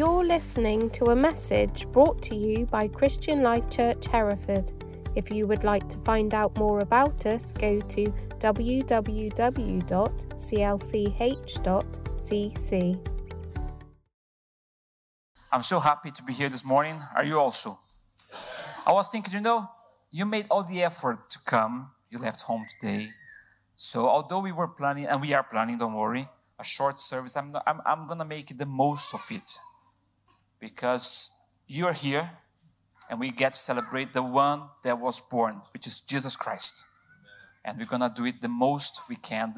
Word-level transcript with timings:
You're 0.00 0.24
listening 0.24 0.88
to 0.92 1.10
a 1.10 1.14
message 1.14 1.86
brought 1.92 2.22
to 2.22 2.34
you 2.34 2.64
by 2.64 2.88
Christian 2.88 3.42
Life 3.42 3.68
Church 3.68 4.06
Hereford. 4.06 4.72
If 5.14 5.30
you 5.30 5.46
would 5.46 5.62
like 5.62 5.90
to 5.90 5.98
find 5.98 6.32
out 6.32 6.56
more 6.56 6.80
about 6.80 7.26
us, 7.26 7.52
go 7.52 7.82
to 7.82 8.06
www.clch.cc. 8.38 9.30
I'm 15.52 15.62
so 15.62 15.80
happy 15.80 16.10
to 16.10 16.22
be 16.22 16.32
here 16.32 16.48
this 16.48 16.64
morning. 16.64 16.98
Are 17.14 17.24
you 17.26 17.38
also? 17.38 17.78
I 18.86 18.92
was 18.92 19.10
thinking, 19.10 19.34
you 19.34 19.42
know, 19.42 19.68
you 20.10 20.24
made 20.24 20.46
all 20.50 20.64
the 20.64 20.82
effort 20.82 21.28
to 21.28 21.38
come. 21.44 21.90
You 22.08 22.20
left 22.20 22.40
home 22.40 22.64
today. 22.80 23.08
So, 23.76 24.08
although 24.08 24.40
we 24.40 24.52
were 24.52 24.68
planning, 24.68 25.04
and 25.04 25.20
we 25.20 25.34
are 25.34 25.42
planning, 25.42 25.76
don't 25.76 25.92
worry, 25.92 26.26
a 26.58 26.64
short 26.64 26.98
service, 26.98 27.36
I'm, 27.36 27.52
not, 27.52 27.64
I'm, 27.66 27.82
I'm 27.84 28.06
going 28.06 28.20
to 28.20 28.24
make 28.24 28.56
the 28.56 28.64
most 28.64 29.12
of 29.12 29.26
it 29.30 29.60
because 30.60 31.30
you 31.66 31.86
are 31.86 31.92
here 31.92 32.30
and 33.08 33.18
we 33.18 33.30
get 33.30 33.52
to 33.54 33.58
celebrate 33.58 34.12
the 34.12 34.22
one 34.22 34.62
that 34.84 35.00
was 35.00 35.20
born, 35.20 35.60
which 35.72 35.86
is 35.86 36.00
Jesus 36.00 36.36
Christ. 36.36 36.84
And 37.64 37.78
we're 37.78 37.86
going 37.86 38.02
to 38.02 38.12
do 38.14 38.24
it 38.24 38.40
the 38.40 38.48
most 38.48 39.02
we 39.08 39.16
can 39.16 39.54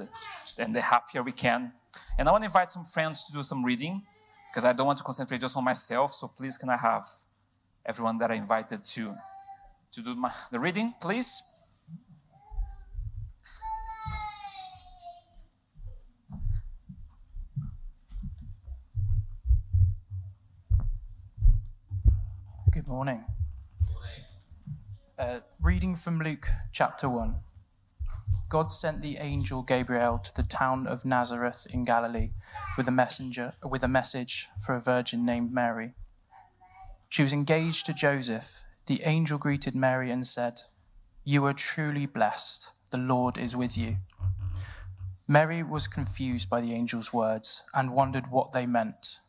and 0.59 0.75
the 0.75 0.81
happier 0.81 1.23
we 1.23 1.33
can. 1.33 1.73
And 2.19 2.29
I 2.29 2.33
want 2.33 2.43
to 2.43 2.47
invite 2.47 2.71
some 2.71 2.85
friends 2.85 3.27
to 3.27 3.33
do 3.33 3.43
some 3.43 3.65
reading 3.65 4.03
because 4.51 4.65
I 4.65 4.73
don't 4.73 4.87
want 4.87 4.99
to 4.99 5.05
concentrate 5.05 5.41
just 5.41 5.57
on 5.57 5.65
myself. 5.65 6.13
So 6.13 6.29
please, 6.29 6.57
can 6.57 6.69
I 6.71 6.77
have 6.77 7.07
everyone 7.85 8.19
that 8.19 8.31
I 8.31 8.35
invited 8.35 8.85
to, 8.85 9.15
to 9.93 10.03
do 10.03 10.15
my, 10.15 10.31
the 10.51 10.59
reading, 10.59 10.95
please? 11.01 11.43
Good 22.73 22.89
morning. 22.89 23.27
Uh, 25.19 25.41
reading 25.61 25.95
from 25.95 26.21
Luke 26.21 26.47
chapter 26.73 27.07
1. 27.07 27.35
God 28.49 28.73
sent 28.73 29.03
the 29.03 29.19
angel 29.19 29.61
Gabriel 29.61 30.17
to 30.17 30.35
the 30.35 30.43
town 30.43 30.87
of 30.87 31.05
Nazareth 31.05 31.67
in 31.71 31.85
Galilee 31.85 32.31
with 32.79 32.89
a 32.89 32.91
messenger 32.91 33.53
with 33.63 33.83
a 33.83 33.89
message 33.89 34.49
for 34.59 34.75
a 34.75 34.81
virgin 34.81 35.27
named 35.27 35.53
Mary. 35.53 35.93
She 37.11 37.23
was 37.23 37.35
engaged 37.35 37.85
to 37.87 37.93
Joseph. 37.93 38.65
The 38.87 39.03
angel 39.05 39.37
greeted 39.37 39.75
Mary 39.75 40.11
and 40.11 40.27
said, 40.27 40.63
"You 41.25 41.45
are 41.45 41.53
truly 41.53 42.07
blessed. 42.07 42.73
The 42.89 42.97
Lord 42.97 43.37
is 43.37 43.55
with 43.55 43.77
you." 43.77 43.99
Mary 45.29 45.63
was 45.63 45.87
confused 45.87 46.49
by 46.49 46.63
the 46.63 46.75
angel's 46.75 47.13
words 47.13 47.65
and 47.75 47.93
wondered 47.93 48.29
what 48.29 48.53
they 48.53 48.65
meant. 48.65 49.21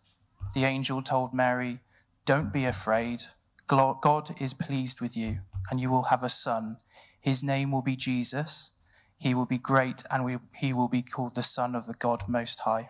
The 0.54 0.64
angel 0.64 1.02
told 1.02 1.34
Mary, 1.34 1.82
don't 2.26 2.54
be 2.54 2.64
afraid. 2.64 3.23
God 3.67 4.42
is 4.42 4.53
pleased 4.53 5.02
with 5.02 5.16
you, 5.16 5.39
and 5.72 5.80
you 5.80 5.89
will 5.89 6.03
have 6.03 6.23
a 6.23 6.30
son. 6.30 6.78
His 7.19 7.44
name 7.44 7.72
will 7.72 7.81
be 7.81 7.95
Jesus. 7.95 8.78
He 9.17 9.33
will 9.33 9.45
be 9.45 9.58
great, 9.58 10.03
and 10.11 10.25
we, 10.25 10.38
he 10.59 10.73
will 10.73 10.89
be 10.89 11.02
called 11.02 11.36
the 11.36 11.44
Son 11.44 11.75
of 11.75 11.86
the 11.86 11.94
God 11.94 12.28
Most 12.28 12.61
High. 12.61 12.89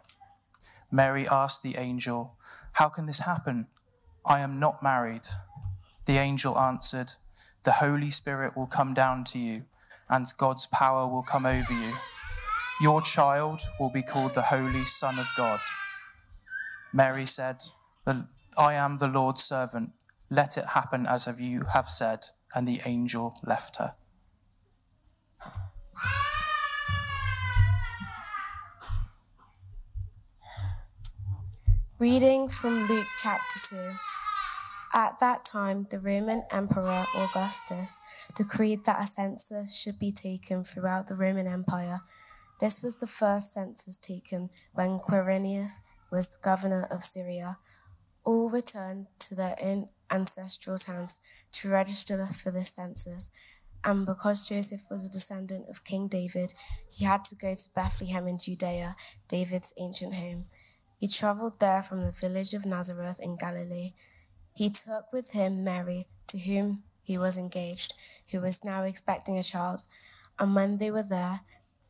Mary 0.92 1.28
asked 1.28 1.62
the 1.62 1.76
angel, 1.78 2.36
How 2.74 2.90
can 2.90 3.06
this 3.06 3.20
happen? 3.20 3.68
I 4.26 4.40
am 4.40 4.60
not 4.60 4.82
married. 4.82 5.28
The 6.06 6.18
angel 6.18 6.58
answered, 6.58 7.12
The 7.64 7.74
Holy 7.74 8.10
Spirit 8.10 8.58
will 8.58 8.68
come 8.68 8.94
down 8.94 9.24
to 9.26 9.40
you, 9.40 9.66
and 10.10 10.26
God's 10.38 10.66
power 10.68 11.08
will 11.08 11.24
come 11.24 11.46
over 11.46 11.74
you. 11.74 11.94
Your 12.82 13.02
child 13.02 13.62
will 13.80 13.92
be 13.92 14.02
called 14.02 14.34
the 14.34 14.42
Holy 14.42 14.84
Son 14.84 15.14
of 15.20 15.28
God. 15.38 15.60
Mary 16.92 17.26
said, 17.26 17.58
I 18.58 18.74
am 18.74 18.98
the 18.98 19.08
Lord's 19.08 19.44
servant. 19.44 19.92
Let 20.30 20.58
it 20.58 20.66
happen 20.74 21.06
as 21.06 21.28
of 21.28 21.40
you 21.40 21.64
have 21.74 21.90
said. 21.90 22.28
And 22.56 22.68
the 22.68 22.82
angel 22.86 23.36
left 23.44 23.78
her. 23.78 23.96
Reading 32.00 32.50
from 32.50 32.88
Luke 32.88 33.08
chapter 33.22 33.60
2. 33.70 33.92
At 34.94 35.20
that 35.20 35.46
time, 35.46 35.88
the 35.90 36.00
Roman 36.00 36.44
Emperor 36.52 37.06
Augustus 37.16 38.28
decreed 38.36 38.86
that 38.86 39.02
a 39.02 39.08
census 39.08 39.76
should 39.76 39.98
be 39.98 40.12
taken 40.12 40.64
throughout 40.64 41.08
the 41.08 41.16
Roman 41.16 41.48
Empire. 41.48 42.00
This 42.60 42.84
was 42.84 42.98
the 42.98 43.08
first 43.08 43.54
census 43.54 43.98
taken 43.98 44.50
when 44.74 45.00
Quirinius 45.00 45.80
was 46.12 46.38
governor 46.38 46.88
of 46.92 47.04
Syria 47.04 47.58
all 48.24 48.50
returned 48.50 49.08
to 49.20 49.36
their 49.36 49.56
own 49.64 49.90
ancestral 50.14 50.78
towns 50.78 51.20
to 51.54 51.70
register 51.70 52.26
for 52.28 52.52
the 52.52 52.64
census. 52.64 53.32
And 53.84 54.06
because 54.06 54.48
Joseph 54.48 54.84
was 54.90 55.06
a 55.06 55.12
descendant 55.12 55.66
of 55.70 55.84
King 55.84 56.08
David, 56.08 56.54
he 56.90 57.04
had 57.04 57.26
to 57.26 57.36
go 57.36 57.54
to 57.54 57.70
Bethlehem 57.76 58.28
in 58.28 58.38
Judea, 58.38 58.96
David's 59.28 59.74
ancient 59.78 60.16
home. 60.16 60.46
He 61.00 61.08
traveled 61.10 61.60
there 61.60 61.84
from 61.84 62.02
the 62.02 62.14
village 62.14 62.54
of 62.54 62.66
Nazareth 62.66 63.20
in 63.22 63.36
Galilee. 63.36 63.90
He 64.56 64.70
took 64.70 65.12
with 65.12 65.32
him 65.32 65.64
Mary, 65.64 66.08
to 66.28 66.38
whom 66.38 66.84
he 67.04 67.18
was 67.18 67.38
engaged, 67.38 67.94
who 68.32 68.40
was 68.40 68.64
now 68.64 68.84
expecting 68.84 69.38
a 69.38 69.44
child. 69.44 69.84
And 70.40 70.56
when 70.56 70.78
they 70.78 70.92
were 70.92 71.04
there, 71.04 71.42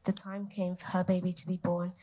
the 0.05 0.13
time 0.13 0.47
came 0.47 0.75
for 0.75 0.97
her 0.97 1.03
baby 1.03 1.31
to 1.31 1.47
be 1.47 1.59
born. 1.61 1.94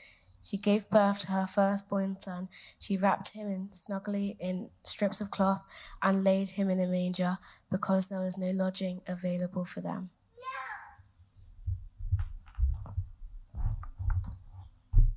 She 0.43 0.57
gave 0.57 0.91
birth 0.91 1.21
to 1.21 1.33
her 1.33 1.47
firstborn 1.47 2.21
son. 2.21 2.49
She 2.79 2.97
wrapped 2.97 3.35
him 3.35 3.49
in 3.49 3.73
snugly 3.73 4.37
in 4.41 4.71
strips 4.83 5.21
of 5.21 5.31
cloth 5.31 5.91
and 6.03 6.25
laid 6.25 6.51
him 6.51 6.71
in 6.71 6.81
a 6.81 6.87
manger 6.87 7.37
because 7.71 8.09
there 8.09 8.21
was 8.21 8.39
no 8.39 8.51
lodging 8.53 9.03
available 9.07 9.65
for 9.65 9.81
them. 9.81 10.11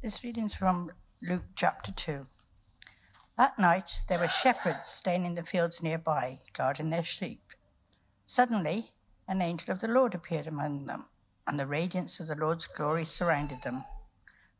This 0.01 0.21
reading's 0.21 0.53
from 0.53 0.91
Luke 1.21 1.45
chapter 1.55 1.93
2. 1.93 2.25
That 3.37 3.57
night 3.57 4.01
there 4.09 4.19
were 4.19 4.27
shepherds 4.27 4.89
staying 4.89 5.25
in 5.25 5.35
the 5.35 5.43
fields 5.43 5.81
nearby, 5.81 6.41
guarding 6.51 6.89
their 6.89 7.03
sheep. 7.05 7.41
Suddenly, 8.25 8.91
an 9.27 9.41
angel 9.41 9.71
of 9.71 9.79
the 9.79 9.87
Lord 9.87 10.13
appeared 10.13 10.45
among 10.45 10.85
them, 10.85 11.05
and 11.47 11.57
the 11.57 11.65
radiance 11.65 12.19
of 12.19 12.27
the 12.27 12.35
Lord's 12.35 12.67
glory 12.67 13.05
surrounded 13.05 13.61
them. 13.63 13.85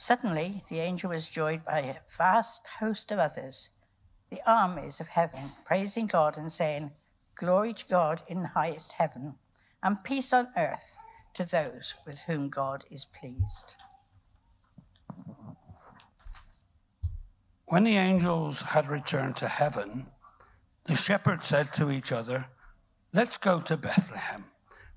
Suddenly, 0.00 0.62
the 0.70 0.78
angel 0.78 1.10
was 1.10 1.28
joined 1.28 1.64
by 1.64 1.80
a 1.80 1.96
vast 2.16 2.68
host 2.78 3.10
of 3.10 3.18
others, 3.18 3.70
the 4.30 4.40
armies 4.46 5.00
of 5.00 5.08
heaven, 5.08 5.50
praising 5.64 6.06
God 6.06 6.38
and 6.38 6.52
saying, 6.52 6.92
Glory 7.34 7.72
to 7.72 7.84
God 7.88 8.22
in 8.28 8.42
the 8.42 8.48
highest 8.54 8.92
heaven, 8.92 9.34
and 9.82 10.04
peace 10.04 10.32
on 10.32 10.50
earth 10.56 10.96
to 11.34 11.44
those 11.44 11.96
with 12.06 12.20
whom 12.20 12.48
God 12.48 12.84
is 12.92 13.06
pleased. 13.06 13.74
When 17.66 17.82
the 17.82 17.96
angels 17.96 18.62
had 18.62 18.86
returned 18.86 19.34
to 19.38 19.48
heaven, 19.48 20.06
the 20.84 20.94
shepherds 20.94 21.46
said 21.46 21.72
to 21.72 21.90
each 21.90 22.12
other, 22.12 22.46
Let's 23.12 23.36
go 23.36 23.58
to 23.58 23.76
Bethlehem. 23.76 24.44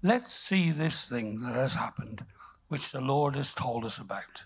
Let's 0.04 0.32
see 0.32 0.70
this 0.70 1.10
thing 1.10 1.42
that 1.42 1.56
has 1.56 1.74
happened, 1.74 2.24
which 2.68 2.92
the 2.92 3.02
Lord 3.02 3.36
has 3.36 3.56
told 3.56 3.84
us 3.84 3.98
about. 3.98 4.46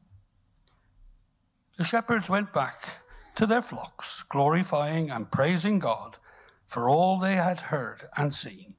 The 1.81 1.87
shepherds 1.87 2.29
went 2.29 2.53
back 2.53 2.99
to 3.33 3.47
their 3.47 3.63
flocks, 3.63 4.21
glorifying 4.21 5.09
and 5.09 5.31
praising 5.31 5.79
God 5.79 6.19
for 6.67 6.87
all 6.87 7.17
they 7.17 7.33
had 7.33 7.57
heard 7.57 8.01
and 8.15 8.31
seen. 8.31 8.75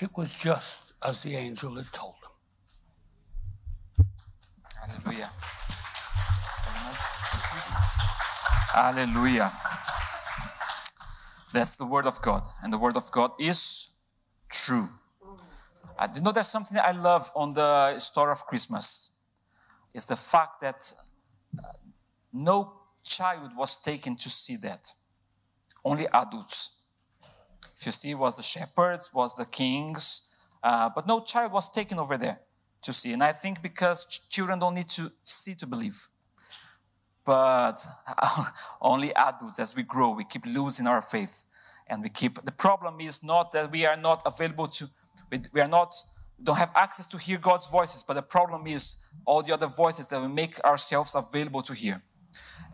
It 0.00 0.08
was 0.16 0.38
just 0.38 0.94
as 1.06 1.22
the 1.22 1.36
angel 1.36 1.74
had 1.74 1.92
told 1.92 2.14
them. 2.22 4.06
Hallelujah. 4.80 5.30
Hallelujah. 8.72 9.52
That's 11.52 11.76
the 11.76 11.84
word 11.84 12.06
of 12.06 12.22
God, 12.22 12.48
and 12.62 12.72
the 12.72 12.78
word 12.78 12.96
of 12.96 13.12
God 13.12 13.32
is 13.38 13.88
true. 14.48 14.88
I 15.98 16.06
do 16.06 16.22
know 16.22 16.32
there's 16.32 16.48
something 16.48 16.78
I 16.82 16.92
love 16.92 17.30
on 17.36 17.52
the 17.52 17.98
story 17.98 18.32
of 18.32 18.46
Christmas. 18.46 19.18
It's 19.92 20.06
the 20.06 20.16
fact 20.16 20.62
that 20.62 20.94
uh, 20.98 21.09
no 22.32 22.80
child 23.02 23.50
was 23.56 23.80
taken 23.80 24.16
to 24.16 24.30
see 24.30 24.56
that. 24.56 24.92
Only 25.84 26.06
adults. 26.12 26.84
If 27.76 27.86
you 27.86 27.92
see, 27.92 28.10
it 28.10 28.18
was 28.18 28.36
the 28.36 28.42
shepherds, 28.42 29.10
was 29.14 29.36
the 29.36 29.46
kings, 29.46 30.34
uh, 30.62 30.90
but 30.94 31.06
no 31.06 31.20
child 31.20 31.52
was 31.52 31.70
taken 31.70 31.98
over 31.98 32.18
there 32.18 32.40
to 32.82 32.92
see. 32.92 33.12
And 33.12 33.22
I 33.22 33.32
think 33.32 33.62
because 33.62 34.06
ch- 34.06 34.28
children 34.28 34.58
don't 34.58 34.74
need 34.74 34.88
to 34.90 35.10
see 35.22 35.54
to 35.54 35.66
believe. 35.66 36.06
But 37.24 37.84
only 38.82 39.14
adults, 39.14 39.58
as 39.58 39.74
we 39.74 39.82
grow, 39.82 40.10
we 40.10 40.24
keep 40.24 40.44
losing 40.46 40.86
our 40.86 41.02
faith. 41.02 41.44
And 41.86 42.02
we 42.02 42.08
keep, 42.08 42.42
the 42.44 42.52
problem 42.52 43.00
is 43.00 43.24
not 43.24 43.52
that 43.52 43.72
we 43.72 43.84
are 43.84 43.96
not 43.96 44.22
available 44.24 44.68
to, 44.68 44.88
we 45.52 45.60
are 45.60 45.68
not, 45.68 45.92
don't 46.42 46.58
have 46.58 46.72
access 46.74 47.06
to 47.08 47.18
hear 47.18 47.38
God's 47.38 47.70
voices, 47.70 48.02
but 48.02 48.14
the 48.14 48.22
problem 48.22 48.66
is 48.66 49.06
all 49.24 49.42
the 49.42 49.52
other 49.52 49.66
voices 49.66 50.08
that 50.08 50.20
we 50.20 50.28
make 50.28 50.62
ourselves 50.64 51.14
available 51.14 51.62
to 51.62 51.74
hear. 51.74 52.02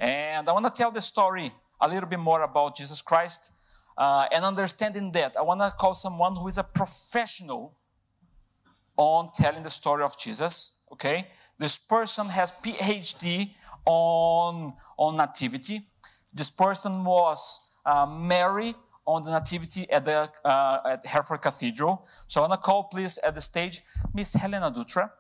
And 0.01 0.49
I 0.49 0.53
want 0.53 0.67
to 0.67 0.73
tell 0.73 0.91
the 0.91 1.01
story 1.01 1.53
a 1.81 1.89
little 1.89 2.09
bit 2.09 2.19
more 2.19 2.43
about 2.43 2.77
Jesus 2.77 3.03
Christ. 3.03 3.53
Uh, 3.97 4.27
and 4.35 4.45
understanding 4.45 5.11
that, 5.13 5.37
I 5.37 5.43
want 5.43 5.61
to 5.61 5.71
call 5.71 5.95
someone 5.95 6.37
who 6.37 6.49
is 6.49 6.59
a 6.59 6.65
professional 6.65 7.77
on 8.97 9.31
telling 9.35 9.63
the 9.63 9.71
story 9.71 10.03
of 10.03 10.19
Jesus. 10.19 10.83
Okay, 10.93 11.29
this 11.59 11.79
person 11.79 12.27
has 12.27 12.53
PhD 12.53 13.55
on 13.85 14.75
on 14.99 15.17
nativity. 15.17 15.81
This 16.33 16.51
person 16.51 17.05
was 17.05 17.75
uh, 17.85 18.07
Mary 18.07 18.75
on 19.07 19.23
the 19.23 19.31
nativity 19.31 19.91
at 19.91 20.05
the 20.05 20.29
uh, 20.45 20.81
at 20.87 21.07
Hereford 21.07 21.41
Cathedral. 21.41 22.07
So 22.27 22.43
I 22.43 22.49
want 22.49 22.61
to 22.61 22.65
call, 22.65 22.85
please, 22.85 23.19
at 23.19 23.35
the 23.35 23.41
stage, 23.41 23.81
Miss 24.13 24.35
Helena 24.35 24.71
Dutra. 24.71 25.11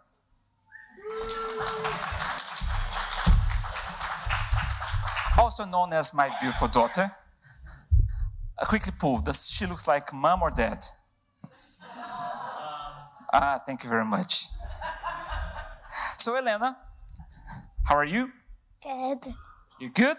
Also 5.39 5.65
known 5.65 5.93
as 5.93 6.15
my 6.15 6.31
beautiful 6.41 6.69
daughter. 6.69 7.11
Uh, 8.59 8.65
quickly 8.65 8.93
pull. 8.99 9.21
Does 9.21 9.49
she 9.49 9.67
looks 9.67 9.87
like 9.87 10.13
mom 10.13 10.43
or 10.43 10.51
dad? 10.51 10.85
Ah, 13.33 13.61
thank 13.67 13.85
you 13.85 13.91
very 13.91 14.05
much. 14.05 14.47
So, 16.17 16.37
Elena, 16.37 16.77
how 17.85 17.97
are 17.97 18.05
you? 18.05 18.31
Good. 18.83 19.27
You 19.79 19.91
good? 19.91 20.17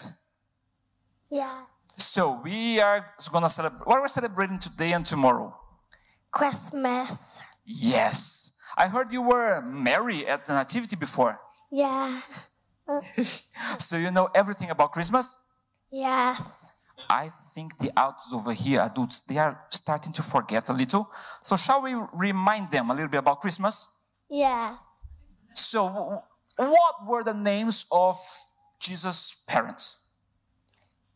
Yeah. 1.32 1.64
So, 1.98 2.40
we 2.44 2.80
are 2.80 3.14
gonna 3.32 3.50
celebrate. 3.50 3.88
What 3.88 3.96
are 3.96 4.02
we 4.04 4.08
celebrating 4.08 4.60
today 4.60 4.94
and 4.94 5.06
tomorrow? 5.06 5.58
Christmas. 6.32 7.42
Yes. 7.66 8.54
I 8.78 8.88
heard 8.88 9.12
you 9.12 9.24
were 9.24 9.62
Mary 9.62 10.28
at 10.28 10.46
the 10.46 10.54
Nativity 10.54 10.96
before. 10.96 11.40
Yeah. 11.72 12.22
So, 13.80 13.98
you 13.98 14.12
know 14.12 14.30
everything 14.34 14.70
about 14.70 14.92
Christmas? 14.92 15.46
Yes. 15.92 16.72
I 17.10 17.30
think 17.54 17.78
the 17.78 17.90
adults 17.92 18.34
over 18.34 18.54
here, 18.54 18.82
adults, 18.82 19.22
they 19.22 19.38
are 19.38 19.66
starting 19.70 20.14
to 20.14 20.24
forget 20.24 20.70
a 20.70 20.74
little. 20.74 21.10
So, 21.42 21.56
shall 21.56 21.82
we 21.82 21.96
remind 22.14 22.72
them 22.72 22.90
a 22.90 22.94
little 22.94 23.10
bit 23.10 23.20
about 23.20 23.42
Christmas? 23.42 24.02
Yes. 24.30 24.76
So, 25.54 26.24
what 26.58 26.96
were 27.06 27.24
the 27.24 27.34
names 27.34 27.86
of 27.92 28.18
Jesus' 28.80 29.44
parents? 29.48 30.08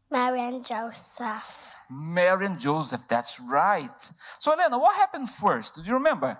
Mary 0.09 0.41
and 0.41 0.65
Joseph. 0.65 1.75
Mary 1.89 2.45
and 2.45 2.59
Joseph, 2.59 3.07
that's 3.07 3.39
right. 3.49 3.99
So, 4.39 4.51
Elena, 4.51 4.77
what 4.77 4.95
happened 4.95 5.29
first? 5.29 5.75
Do 5.75 5.81
you 5.83 5.93
remember? 5.93 6.37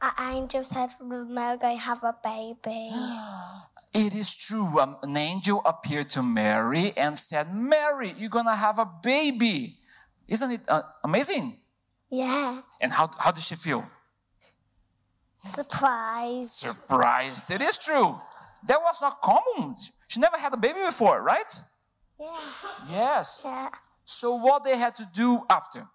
An 0.00 0.34
angel 0.34 0.62
said 0.62 0.90
Mary 1.02 1.58
going 1.58 1.78
to 1.78 1.82
have 1.82 2.04
a 2.04 2.14
baby. 2.22 2.90
It 3.96 4.14
is 4.14 4.36
true. 4.36 4.78
Um, 4.78 4.98
an 5.02 5.16
angel 5.16 5.62
appeared 5.64 6.10
to 6.10 6.22
Mary 6.22 6.92
and 6.98 7.16
said, 7.16 7.54
Mary, 7.54 8.12
you're 8.18 8.28
going 8.28 8.44
to 8.44 8.54
have 8.54 8.78
a 8.78 8.84
baby. 9.02 9.78
Isn't 10.28 10.50
it 10.50 10.60
uh, 10.68 10.82
amazing? 11.02 11.56
yeah. 12.10 12.60
And 12.80 12.92
how, 12.92 13.10
how 13.18 13.30
did 13.30 13.42
she 13.42 13.54
feel? 13.54 13.88
Surprise. 15.38 16.52
Surprised. 16.52 17.50
It 17.50 17.62
is 17.62 17.78
true. 17.78 18.20
That 18.66 18.80
was 18.82 19.00
not 19.00 19.22
common. 19.22 19.76
She 20.08 20.20
never 20.20 20.36
had 20.36 20.52
a 20.52 20.56
baby 20.58 20.80
before, 20.84 21.22
right? 21.22 21.52
Yeah. 22.20 22.36
Yes. 22.90 23.42
Yeah. 23.44 23.68
So, 24.04 24.34
what 24.36 24.62
they 24.62 24.76
had 24.76 24.94
to 24.96 25.06
do 25.14 25.42
after? 25.48 25.86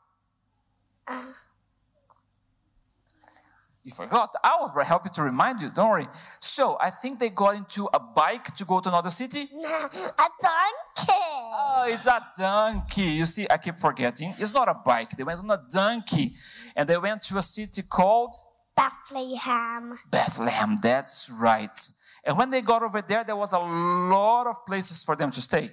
You 3.84 3.92
forgot. 3.92 4.30
I 4.44 4.58
will 4.60 4.84
help 4.84 5.06
you 5.06 5.12
to 5.16 5.24
remind 5.24 5.60
you. 5.60 5.72
Don't 5.74 5.90
worry. 5.90 6.08
So, 6.40 6.78
I 6.80 6.92
think 6.92 7.20
they 7.20 7.30
got 7.30 7.56
into 7.56 7.90
a 7.92 8.00
bike 8.00 8.46
to 8.56 8.64
go 8.66 8.80
to 8.80 8.90
another 8.90 9.10
city. 9.10 9.42
a 9.44 10.28
donkey. 10.42 11.08
Oh, 11.10 11.86
it's 11.88 12.06
a 12.06 12.22
donkey. 12.38 13.02
You 13.02 13.26
see, 13.26 13.48
I 13.50 13.58
keep 13.58 13.78
forgetting. 13.78 14.36
It's 14.38 14.54
not 14.54 14.68
a 14.68 14.76
bike. 14.86 15.12
They 15.12 15.24
went 15.24 15.40
on 15.40 15.50
a 15.50 15.60
donkey. 15.72 16.34
And 16.76 16.88
they 16.88 16.98
went 16.98 17.24
to 17.24 17.38
a 17.38 17.42
city 17.42 17.82
called 17.82 18.36
Bethlehem. 18.76 19.98
Bethlehem. 20.12 20.78
That's 20.82 21.32
right. 21.42 21.78
And 22.24 22.38
when 22.38 22.52
they 22.52 22.62
got 22.62 22.84
over 22.84 23.02
there, 23.02 23.24
there 23.24 23.36
was 23.36 23.54
a 23.54 23.60
lot 23.60 24.46
of 24.46 24.64
places 24.66 25.04
for 25.04 25.16
them 25.16 25.32
to 25.32 25.42
stay. 25.42 25.72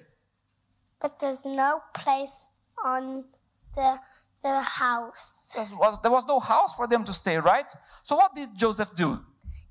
But 1.01 1.19
there's 1.19 1.45
no 1.45 1.83
place 1.95 2.53
on 2.83 3.25
the 3.75 3.99
the 4.43 4.61
house. 4.61 5.53
There 5.55 5.79
was, 5.79 6.01
there 6.01 6.11
was 6.11 6.27
no 6.27 6.39
house 6.39 6.77
for 6.77 6.87
them 6.87 7.05
to 7.05 7.13
stay, 7.13 7.37
right? 7.37 7.71
So 8.03 8.17
what 8.17 8.35
did 8.35 8.51
Joseph 8.57 8.95
do? 8.95 9.21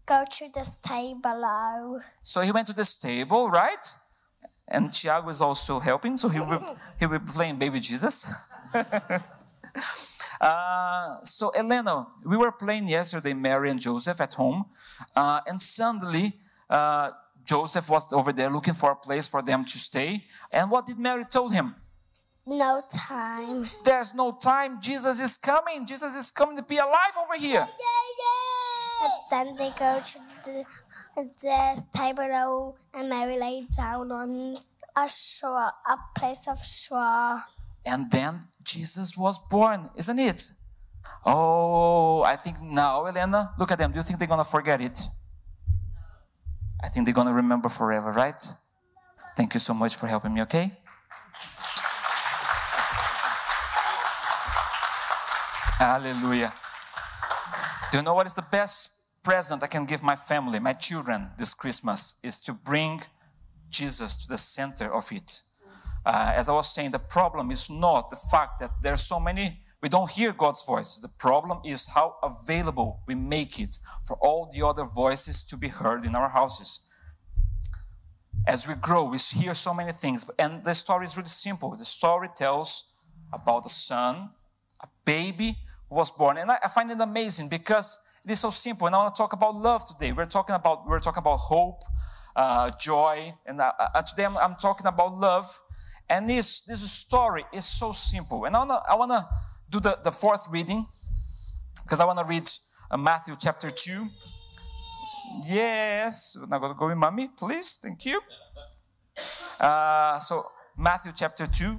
Go 0.05 0.23
to 0.29 0.49
the 0.53 0.63
stable. 0.63 2.01
So 2.23 2.41
he 2.41 2.51
went 2.51 2.67
to 2.67 2.73
the 2.73 2.85
stable, 2.85 3.49
right? 3.49 3.85
And 4.67 4.93
Tiago 4.93 5.29
is 5.29 5.41
also 5.41 5.79
helping, 5.79 6.17
so 6.17 6.27
he 6.29 6.39
will, 6.39 6.61
he 6.99 7.05
will 7.05 7.19
be 7.19 7.25
playing 7.25 7.57
baby 7.57 7.79
Jesus. 7.79 8.51
uh, 10.41 11.17
so 11.23 11.51
Elena, 11.55 12.07
we 12.25 12.35
were 12.35 12.51
playing 12.51 12.87
yesterday, 12.87 13.33
Mary 13.33 13.69
and 13.69 13.79
Joseph 13.79 14.19
at 14.19 14.33
home, 14.33 14.65
uh, 15.15 15.39
and 15.47 15.59
suddenly 15.59 16.33
uh, 16.69 17.11
Joseph 17.45 17.89
was 17.89 18.11
over 18.11 18.33
there 18.33 18.49
looking 18.49 18.73
for 18.73 18.91
a 18.91 18.95
place 18.95 19.27
for 19.27 19.41
them 19.41 19.63
to 19.63 19.77
stay. 19.77 20.25
And 20.51 20.69
what 20.69 20.85
did 20.85 20.99
Mary 20.99 21.23
told 21.23 21.53
him? 21.53 21.75
No 22.47 22.81
time. 22.89 23.65
There's 23.83 24.15
no 24.15 24.31
time. 24.31 24.79
Jesus 24.79 25.19
is 25.19 25.35
coming. 25.35 25.85
Jesus 25.85 26.15
is 26.15 26.31
coming 26.31 26.55
to 26.55 26.63
be 26.63 26.77
alive 26.77 27.15
over 27.19 27.35
here. 27.37 27.67
And 29.03 29.11
then 29.29 29.55
they 29.57 29.69
go 29.77 29.99
to 30.01 30.19
the, 30.45 30.65
the 31.17 31.75
stable 31.75 32.77
and 32.93 33.09
Mary 33.09 33.37
lay 33.37 33.67
down 33.75 34.13
on 34.13 34.55
a 34.95 35.09
straw, 35.09 35.71
a 35.85 35.97
place 36.17 36.47
of 36.47 36.57
straw. 36.57 37.41
And 37.85 38.09
then 38.09 38.45
Jesus 38.63 39.17
was 39.17 39.37
born, 39.37 39.89
isn't 39.97 40.17
it? 40.17 40.47
Oh, 41.25 42.23
I 42.23 42.37
think 42.37 42.61
now, 42.61 43.05
Elena, 43.05 43.51
look 43.59 43.73
at 43.73 43.77
them. 43.77 43.91
Do 43.91 43.97
you 43.97 44.03
think 44.03 44.19
they're 44.19 44.27
going 44.27 44.43
to 44.43 44.49
forget 44.49 44.79
it? 44.79 45.05
I 46.81 46.87
think 46.87 47.05
they're 47.05 47.13
going 47.13 47.27
to 47.27 47.33
remember 47.33 47.67
forever, 47.67 48.11
right? 48.13 48.41
Thank 49.35 49.53
you 49.53 49.59
so 49.59 49.73
much 49.73 49.97
for 49.97 50.07
helping 50.07 50.33
me, 50.33 50.41
okay? 50.43 50.71
Hallelujah. 55.77 56.53
Do 57.91 57.97
you 57.99 58.03
know 58.03 58.15
what 58.15 58.25
is 58.25 58.33
the 58.33 58.41
best 58.41 59.23
present 59.23 59.61
I 59.61 59.67
can 59.67 59.85
give 59.85 60.01
my 60.01 60.15
family, 60.15 60.59
my 60.59 60.73
children, 60.73 61.29
this 61.37 61.53
Christmas? 61.53 62.19
Is 62.23 62.39
to 62.41 62.53
bring 62.53 63.03
Jesus 63.69 64.17
to 64.17 64.27
the 64.27 64.39
center 64.39 64.91
of 64.91 65.11
it. 65.11 65.39
Uh, 66.03 66.33
as 66.35 66.49
I 66.49 66.53
was 66.53 66.73
saying, 66.73 66.91
the 66.91 66.99
problem 66.99 67.51
is 67.51 67.69
not 67.69 68.09
the 68.09 68.15
fact 68.15 68.59
that 68.59 68.71
there 68.81 68.93
are 68.93 68.97
so 68.97 69.19
many, 69.19 69.59
we 69.79 69.87
don't 69.87 70.09
hear 70.09 70.33
God's 70.33 70.65
voice. 70.65 70.97
The 70.97 71.13
problem 71.19 71.59
is 71.63 71.93
how 71.93 72.15
available 72.23 73.03
we 73.05 73.13
make 73.13 73.59
it 73.59 73.77
for 74.03 74.17
all 74.19 74.49
the 74.51 74.65
other 74.65 74.83
voices 74.83 75.43
to 75.43 75.57
be 75.57 75.67
heard 75.67 76.05
in 76.05 76.15
our 76.15 76.29
houses. 76.29 76.91
As 78.47 78.67
we 78.67 78.73
grow, 78.73 79.03
we 79.03 79.19
hear 79.19 79.53
so 79.53 79.75
many 79.75 79.91
things, 79.91 80.27
and 80.39 80.63
the 80.63 80.73
story 80.73 81.05
is 81.05 81.15
really 81.15 81.29
simple. 81.29 81.75
The 81.75 81.85
story 81.85 82.29
tells 82.35 82.99
about 83.31 83.67
a 83.67 83.69
son, 83.69 84.31
a 84.81 84.87
baby 85.05 85.57
was 85.89 86.11
born, 86.11 86.37
and 86.37 86.51
I, 86.51 86.57
I 86.63 86.67
find 86.67 86.91
it 86.91 86.99
amazing 86.99 87.49
because 87.49 87.97
it 88.25 88.31
is 88.31 88.39
so 88.39 88.49
simple. 88.49 88.87
And 88.87 88.95
I 88.95 88.99
want 88.99 89.15
to 89.15 89.21
talk 89.21 89.33
about 89.33 89.55
love 89.55 89.85
today. 89.85 90.11
We're 90.11 90.25
talking 90.25 90.55
about 90.55 90.87
we're 90.87 90.99
talking 90.99 91.19
about 91.19 91.37
hope, 91.37 91.81
uh, 92.35 92.71
joy, 92.79 93.33
and 93.45 93.61
uh, 93.61 93.71
uh, 93.79 94.01
today 94.01 94.25
I'm, 94.25 94.37
I'm 94.37 94.55
talking 94.55 94.87
about 94.87 95.13
love. 95.13 95.45
And 96.09 96.29
this, 96.29 96.61
this 96.61 96.89
story 96.89 97.43
is 97.51 97.65
so 97.65 97.91
simple. 97.91 98.45
And 98.45 98.55
I 98.55 98.59
wanna, 98.59 98.79
I 98.89 98.95
wanna 98.95 99.27
do 99.69 99.79
the, 99.79 99.97
the 100.03 100.11
fourth 100.11 100.47
reading 100.49 100.85
because 101.83 101.99
I 101.99 102.05
wanna 102.05 102.23
read 102.23 102.49
uh, 102.89 102.97
Matthew 102.97 103.35
chapter 103.37 103.69
2. 103.69 104.07
Yes, 105.45 106.37
now 106.49 106.59
go, 106.59 106.73
go 106.73 106.87
with 106.87 106.97
mommy, 106.97 107.27
please. 107.37 107.79
Thank 107.81 108.05
you. 108.05 108.21
Uh, 109.59 110.19
so, 110.19 110.45
Matthew 110.77 111.11
chapter 111.13 111.45
2. 111.45 111.77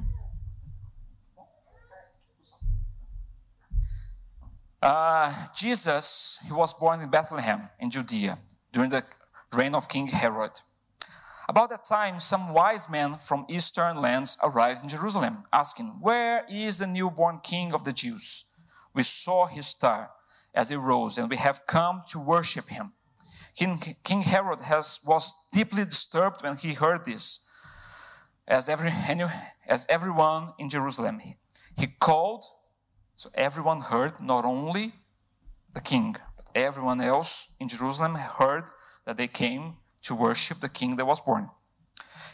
Uh, 4.81 5.33
Jesus, 5.55 6.41
he 6.47 6.53
was 6.53 6.73
born 6.73 7.01
in 7.01 7.11
Bethlehem 7.11 7.69
in 7.81 7.91
Judea 7.91 8.39
during 8.73 8.91
the 8.91 9.03
reign 9.53 9.75
of 9.75 9.89
King 9.89 10.07
Herod. 10.07 10.61
About 11.49 11.71
that 11.71 11.85
time, 11.85 12.21
some 12.21 12.53
wise 12.53 12.89
men 12.91 13.15
from 13.15 13.47
eastern 13.49 14.01
lands 14.01 14.37
arrived 14.43 14.83
in 14.83 14.89
Jerusalem, 14.89 15.45
asking, 15.53 15.97
Where 16.01 16.45
is 16.49 16.79
the 16.79 16.87
newborn 16.87 17.41
king 17.43 17.73
of 17.73 17.85
the 17.85 17.93
Jews? 17.93 18.51
We 18.95 19.03
saw 19.03 19.47
his 19.47 19.67
star 19.67 20.11
as 20.55 20.69
he 20.69 20.77
rose, 20.77 21.19
and 21.19 21.31
we 21.31 21.37
have 21.37 21.67
come 21.67 22.03
to 22.09 22.21
worship 22.21 22.69
him. 22.69 22.93
King, 23.57 23.81
king 24.05 24.23
Herod 24.23 24.61
has, 24.61 25.01
was 25.07 25.35
deeply 25.53 25.85
disturbed 25.85 26.43
when 26.43 26.57
he 26.57 26.75
heard 26.75 27.05
this, 27.05 27.49
as, 28.47 28.69
every, 28.69 28.93
as 29.67 29.87
everyone 29.89 30.53
in 30.59 30.69
Jerusalem. 30.69 31.21
He 31.77 31.87
called 31.99 32.45
so 33.19 33.31
everyone 33.35 33.81
heard, 33.81 34.21
not 34.21 34.45
only 34.45 34.93
the 35.75 35.81
king, 35.81 36.15
but 36.37 36.47
everyone 36.55 37.01
else 37.01 37.57
in 37.59 37.67
Jerusalem 37.67 38.15
heard 38.15 38.71
that 39.07 39.17
they 39.17 39.27
came 39.27 39.79
to 40.03 40.15
worship 40.15 40.61
the 40.61 40.69
king 40.69 40.95
that 40.95 41.05
was 41.05 41.21
born. 41.21 41.51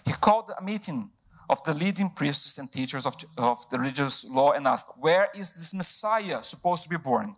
He 0.04 0.12
called 0.12 0.50
a 0.58 0.62
meeting 0.62 1.10
of 1.48 1.64
the 1.64 1.72
leading 1.72 2.10
priests 2.10 2.58
and 2.58 2.70
teachers 2.70 3.06
of, 3.06 3.14
of 3.38 3.56
the 3.70 3.78
religious 3.78 4.28
law 4.28 4.52
and 4.52 4.66
asked, 4.66 4.92
Where 5.00 5.28
is 5.34 5.54
this 5.54 5.72
Messiah 5.72 6.42
supposed 6.42 6.82
to 6.82 6.90
be 6.90 6.98
born? 6.98 7.34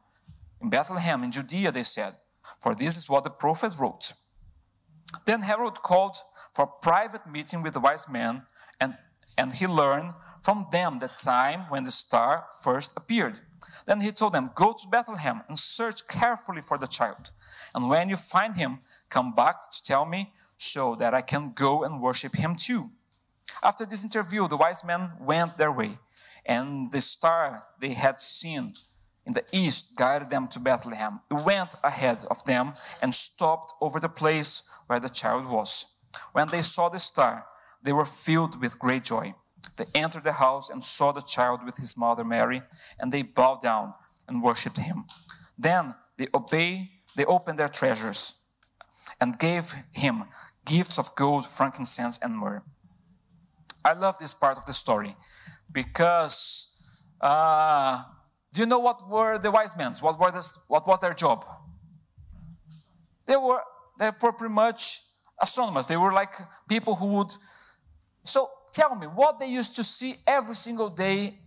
In 0.60 0.68
Bethlehem, 0.68 1.22
in 1.22 1.30
Judea, 1.30 1.70
they 1.70 1.84
said, 1.84 2.14
for 2.60 2.74
this 2.74 2.96
is 2.96 3.08
what 3.08 3.22
the 3.22 3.30
prophet 3.30 3.74
wrote. 3.78 4.14
Then 5.24 5.42
Herod 5.42 5.84
called 5.84 6.16
for 6.52 6.64
a 6.64 6.82
private 6.82 7.28
meeting 7.30 7.62
with 7.62 7.74
the 7.74 7.80
wise 7.80 8.08
men, 8.08 8.42
and, 8.80 8.98
and 9.38 9.52
he 9.52 9.68
learned 9.68 10.14
from 10.40 10.66
them 10.72 10.98
the 10.98 11.08
time 11.08 11.66
when 11.68 11.84
the 11.84 11.90
star 11.90 12.46
first 12.62 12.96
appeared. 12.96 13.38
Then 13.86 14.00
he 14.00 14.10
told 14.10 14.32
them, 14.32 14.50
Go 14.54 14.72
to 14.72 14.88
Bethlehem 14.88 15.42
and 15.48 15.58
search 15.58 16.06
carefully 16.08 16.60
for 16.60 16.78
the 16.78 16.86
child. 16.86 17.30
And 17.74 17.88
when 17.88 18.08
you 18.08 18.16
find 18.16 18.56
him, 18.56 18.80
come 19.08 19.32
back 19.32 19.60
to 19.70 19.82
tell 19.82 20.04
me 20.04 20.32
so 20.56 20.94
that 20.96 21.14
I 21.14 21.20
can 21.20 21.52
go 21.54 21.84
and 21.84 22.00
worship 22.00 22.34
him 22.34 22.54
too. 22.56 22.90
After 23.62 23.86
this 23.86 24.04
interview, 24.04 24.48
the 24.48 24.56
wise 24.56 24.84
men 24.84 25.12
went 25.20 25.56
their 25.56 25.72
way, 25.72 25.98
and 26.44 26.90
the 26.90 27.00
star 27.00 27.64
they 27.80 27.94
had 27.94 28.18
seen 28.18 28.74
in 29.24 29.32
the 29.32 29.44
east 29.52 29.96
guided 29.96 30.30
them 30.30 30.48
to 30.48 30.60
Bethlehem. 30.60 31.20
It 31.30 31.44
went 31.44 31.74
ahead 31.82 32.24
of 32.30 32.44
them 32.44 32.74
and 33.02 33.12
stopped 33.12 33.72
over 33.80 34.00
the 34.00 34.08
place 34.08 34.68
where 34.86 35.00
the 35.00 35.08
child 35.08 35.48
was. 35.50 35.98
When 36.32 36.48
they 36.48 36.62
saw 36.62 36.88
the 36.88 36.98
star, 36.98 37.46
they 37.82 37.92
were 37.92 38.04
filled 38.04 38.60
with 38.60 38.78
great 38.78 39.04
joy. 39.04 39.34
They 39.76 39.84
entered 39.94 40.24
the 40.24 40.32
house 40.32 40.70
and 40.70 40.82
saw 40.82 41.12
the 41.12 41.20
child 41.20 41.64
with 41.64 41.76
his 41.76 41.96
mother 41.96 42.24
Mary, 42.24 42.62
and 42.98 43.12
they 43.12 43.22
bowed 43.22 43.60
down 43.60 43.94
and 44.26 44.42
worshipped 44.42 44.78
him. 44.78 45.04
Then 45.58 45.94
they 46.16 46.28
obey, 46.34 46.90
they 47.16 47.24
opened 47.24 47.58
their 47.58 47.68
treasures 47.68 48.42
and 49.20 49.38
gave 49.38 49.74
him 49.92 50.24
gifts 50.64 50.98
of 50.98 51.14
gold, 51.16 51.46
frankincense, 51.46 52.18
and 52.22 52.36
myrrh. 52.36 52.62
I 53.84 53.92
love 53.92 54.18
this 54.18 54.34
part 54.34 54.58
of 54.58 54.66
the 54.66 54.72
story 54.72 55.16
because 55.70 56.76
uh, 57.20 58.02
do 58.52 58.62
you 58.62 58.66
know 58.66 58.78
what 58.78 59.08
were 59.08 59.38
the 59.38 59.50
wise 59.50 59.76
men? 59.76 59.92
What, 60.00 60.18
were 60.18 60.30
the, 60.30 60.42
what 60.68 60.86
was 60.86 60.98
their 61.00 61.14
job? 61.14 61.44
They 63.26 63.36
were 63.36 63.60
they 63.98 64.10
were 64.22 64.32
pretty 64.32 64.54
much 64.54 65.00
astronomers. 65.40 65.86
They 65.86 65.96
were 65.96 66.12
like 66.12 66.34
people 66.68 66.94
who 66.94 67.06
would. 67.06 67.32
So 68.24 68.48
Tell 68.76 68.94
me 68.94 69.06
what 69.06 69.38
they 69.38 69.46
used 69.46 69.74
to 69.76 69.82
see 69.82 70.16
every 70.26 70.54
single 70.54 70.90
day 70.90 71.38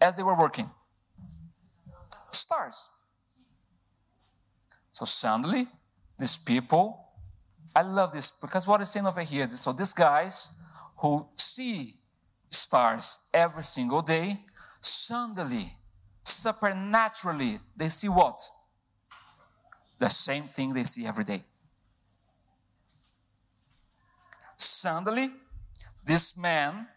as 0.00 0.14
they 0.14 0.22
were 0.22 0.34
working. 0.34 0.70
Stars. 2.30 2.88
So 4.90 5.04
suddenly, 5.04 5.66
these 6.18 6.38
people, 6.38 6.98
I 7.76 7.82
love 7.82 8.14
this 8.14 8.30
because 8.30 8.66
what 8.66 8.80
is 8.80 8.88
saying 8.88 9.06
over 9.06 9.20
here, 9.20 9.46
so 9.50 9.74
these 9.74 9.92
guys 9.92 10.58
who 11.02 11.28
see 11.36 11.92
stars 12.48 13.28
every 13.34 13.64
single 13.64 14.00
day, 14.00 14.38
suddenly, 14.80 15.66
supernaturally, 16.24 17.58
they 17.76 17.90
see 17.90 18.08
what? 18.08 18.38
The 19.98 20.08
same 20.08 20.44
thing 20.44 20.72
they 20.72 20.84
see 20.84 21.04
every 21.04 21.24
day. 21.24 21.42
Suddenly, 24.56 25.32
this 26.08 26.38
man 26.38 26.88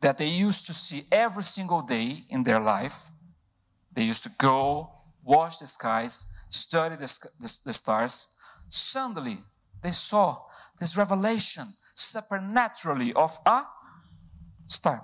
that 0.00 0.16
they 0.16 0.28
used 0.28 0.64
to 0.66 0.72
see 0.72 1.02
every 1.10 1.42
single 1.42 1.82
day 1.82 2.24
in 2.30 2.44
their 2.44 2.60
life, 2.60 3.10
they 3.92 4.04
used 4.04 4.22
to 4.22 4.30
go, 4.38 4.88
watch 5.24 5.58
the 5.58 5.66
skies, 5.66 6.32
study 6.48 6.94
the, 6.94 7.08
the, 7.40 7.60
the 7.66 7.72
stars. 7.72 8.36
Suddenly, 8.68 9.38
they 9.82 9.90
saw 9.90 10.44
this 10.78 10.96
revelation 10.96 11.66
supernaturally 11.92 13.12
of 13.12 13.36
a 13.44 13.62
star. 14.68 15.02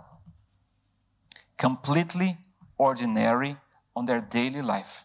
Completely 1.59 2.39
ordinary 2.79 3.57
on 3.97 4.05
their 4.07 4.21
daily 4.21 4.63
life. 4.63 5.05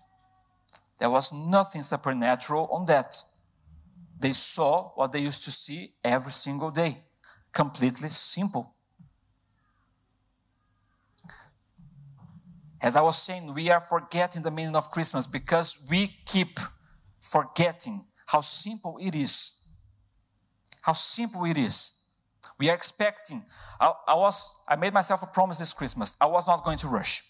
There 0.99 1.09
was 1.09 1.33
nothing 1.33 1.81
supernatural 1.81 2.67
on 2.71 2.85
that. 2.85 3.15
They 4.19 4.33
saw 4.33 4.91
what 4.93 5.11
they 5.11 5.21
used 5.21 5.43
to 5.45 5.51
see 5.51 5.93
every 6.03 6.31
single 6.31 6.69
day 6.69 7.05
completely 7.53 8.09
simple. 8.09 8.75
As 12.81 12.95
I 12.95 13.01
was 13.01 13.21
saying, 13.21 13.53
we 13.53 13.69
are 13.69 13.79
forgetting 13.79 14.41
the 14.41 14.49
meaning 14.49 14.75
of 14.75 14.89
Christmas 14.89 15.27
because 15.27 15.85
we 15.89 16.07
keep 16.25 16.59
forgetting 17.19 18.05
how 18.25 18.41
simple 18.41 18.97
it 18.99 19.13
is. 19.13 19.63
How 20.81 20.93
simple 20.93 21.45
it 21.45 21.57
is. 21.57 22.07
We 22.57 22.69
are 22.69 22.75
expecting. 22.75 23.43
I, 23.79 23.91
I, 24.07 24.15
was. 24.15 24.61
I 24.67 24.75
made 24.75 24.93
myself 24.93 25.21
a 25.21 25.27
promise 25.27 25.59
this 25.59 25.73
Christmas. 25.73 26.17
I 26.19 26.25
was 26.25 26.47
not 26.47 26.63
going 26.63 26.79
to 26.79 26.87
rush. 26.87 27.23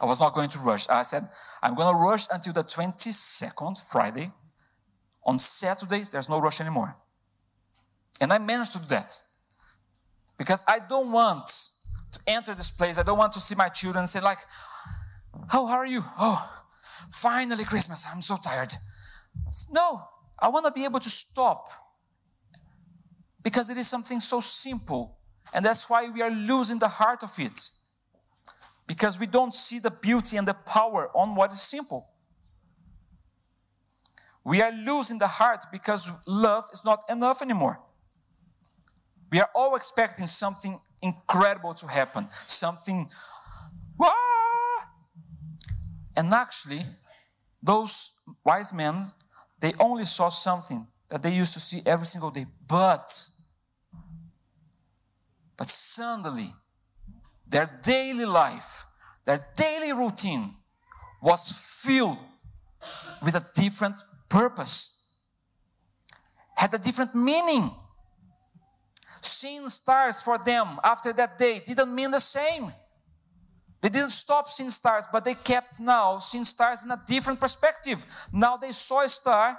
I 0.00 0.04
was 0.04 0.20
not 0.20 0.34
going 0.34 0.48
to 0.50 0.58
rush. 0.58 0.88
I 0.88 1.02
said 1.02 1.22
I'm 1.62 1.74
going 1.74 1.94
to 1.94 1.98
rush 1.98 2.26
until 2.32 2.52
the 2.52 2.64
22nd 2.64 3.90
Friday. 3.90 4.32
On 5.26 5.38
Saturday, 5.38 6.04
there's 6.10 6.28
no 6.28 6.40
rush 6.40 6.60
anymore. 6.60 6.96
And 8.20 8.32
I 8.32 8.38
managed 8.38 8.72
to 8.72 8.78
do 8.78 8.86
that. 8.86 9.18
Because 10.36 10.64
I 10.66 10.78
don't 10.78 11.10
want 11.12 11.46
to 12.12 12.20
enter 12.26 12.54
this 12.54 12.70
place. 12.70 12.98
I 12.98 13.02
don't 13.02 13.18
want 13.18 13.32
to 13.34 13.40
see 13.40 13.54
my 13.54 13.68
children 13.68 14.06
say, 14.06 14.20
like, 14.20 14.38
how 15.48 15.66
are 15.66 15.86
you? 15.86 16.02
Oh, 16.18 16.62
finally 17.10 17.64
Christmas. 17.64 18.06
I'm 18.12 18.20
so 18.20 18.36
tired. 18.36 18.72
No, 19.70 20.02
I 20.38 20.48
want 20.48 20.66
to 20.66 20.72
be 20.72 20.84
able 20.84 21.00
to 21.00 21.10
stop. 21.10 21.68
Because 23.42 23.70
it 23.70 23.76
is 23.76 23.88
something 23.88 24.20
so 24.20 24.40
simple. 24.40 25.18
And 25.52 25.64
that's 25.64 25.88
why 25.88 26.08
we 26.08 26.22
are 26.22 26.30
losing 26.30 26.78
the 26.78 26.88
heart 26.88 27.22
of 27.22 27.32
it. 27.38 27.58
Because 28.86 29.18
we 29.18 29.26
don't 29.26 29.54
see 29.54 29.78
the 29.78 29.90
beauty 29.90 30.36
and 30.36 30.46
the 30.46 30.54
power 30.54 31.10
on 31.14 31.34
what 31.34 31.52
is 31.52 31.62
simple. 31.62 32.08
We 34.44 34.62
are 34.62 34.72
losing 34.72 35.18
the 35.18 35.28
heart 35.28 35.66
because 35.70 36.10
love 36.26 36.64
is 36.72 36.84
not 36.84 37.04
enough 37.08 37.42
anymore. 37.42 37.80
We 39.30 39.40
are 39.40 39.48
all 39.54 39.76
expecting 39.76 40.26
something 40.26 40.78
incredible 41.02 41.74
to 41.74 41.86
happen, 41.86 42.26
something, 42.46 43.08
Wah! 43.96 44.10
and 46.16 46.32
actually, 46.32 46.80
those 47.62 48.22
wise 48.44 48.74
men, 48.74 49.02
they 49.60 49.72
only 49.78 50.04
saw 50.04 50.30
something 50.30 50.86
that 51.08 51.22
they 51.22 51.32
used 51.32 51.52
to 51.54 51.60
see 51.60 51.80
every 51.86 52.06
single 52.06 52.30
day, 52.30 52.46
but, 52.66 53.28
but 55.56 55.68
suddenly, 55.68 56.54
their 57.48 57.70
daily 57.82 58.24
life, 58.24 58.84
their 59.24 59.38
daily 59.54 59.92
routine 59.92 60.54
was 61.22 61.82
filled 61.84 62.18
with 63.22 63.34
a 63.34 63.44
different 63.54 64.00
purpose, 64.28 65.14
had 66.56 66.72
a 66.74 66.78
different 66.78 67.14
meaning. 67.14 67.70
Seeing 69.22 69.68
stars 69.68 70.22
for 70.22 70.38
them 70.38 70.80
after 70.82 71.12
that 71.12 71.38
day 71.38 71.60
didn't 71.64 71.94
mean 71.94 72.10
the 72.10 72.20
same. 72.20 72.72
They 73.82 73.88
didn't 73.88 74.10
stop 74.10 74.48
seeing 74.48 74.70
stars, 74.70 75.06
but 75.10 75.24
they 75.24 75.34
kept 75.34 75.80
now 75.80 76.18
seeing 76.18 76.44
stars 76.44 76.84
in 76.84 76.90
a 76.90 77.02
different 77.06 77.40
perspective. 77.40 78.04
Now 78.32 78.56
they 78.56 78.72
saw 78.72 79.02
a 79.02 79.08
star, 79.08 79.58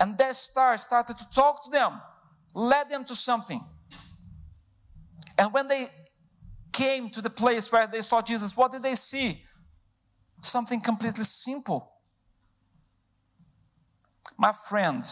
and 0.00 0.18
that 0.18 0.34
star 0.34 0.76
started 0.76 1.16
to 1.18 1.30
talk 1.30 1.62
to 1.64 1.70
them, 1.70 2.00
led 2.54 2.90
them 2.90 3.04
to 3.04 3.14
something. 3.14 3.60
And 5.38 5.52
when 5.52 5.68
they 5.68 5.86
came 6.72 7.10
to 7.10 7.20
the 7.20 7.30
place 7.30 7.70
where 7.70 7.86
they 7.86 8.02
saw 8.02 8.22
Jesus, 8.22 8.56
what 8.56 8.72
did 8.72 8.82
they 8.82 8.96
see? 8.96 9.42
Something 10.42 10.80
completely 10.80 11.24
simple. 11.24 11.92
My 14.36 14.52
friend, 14.52 15.02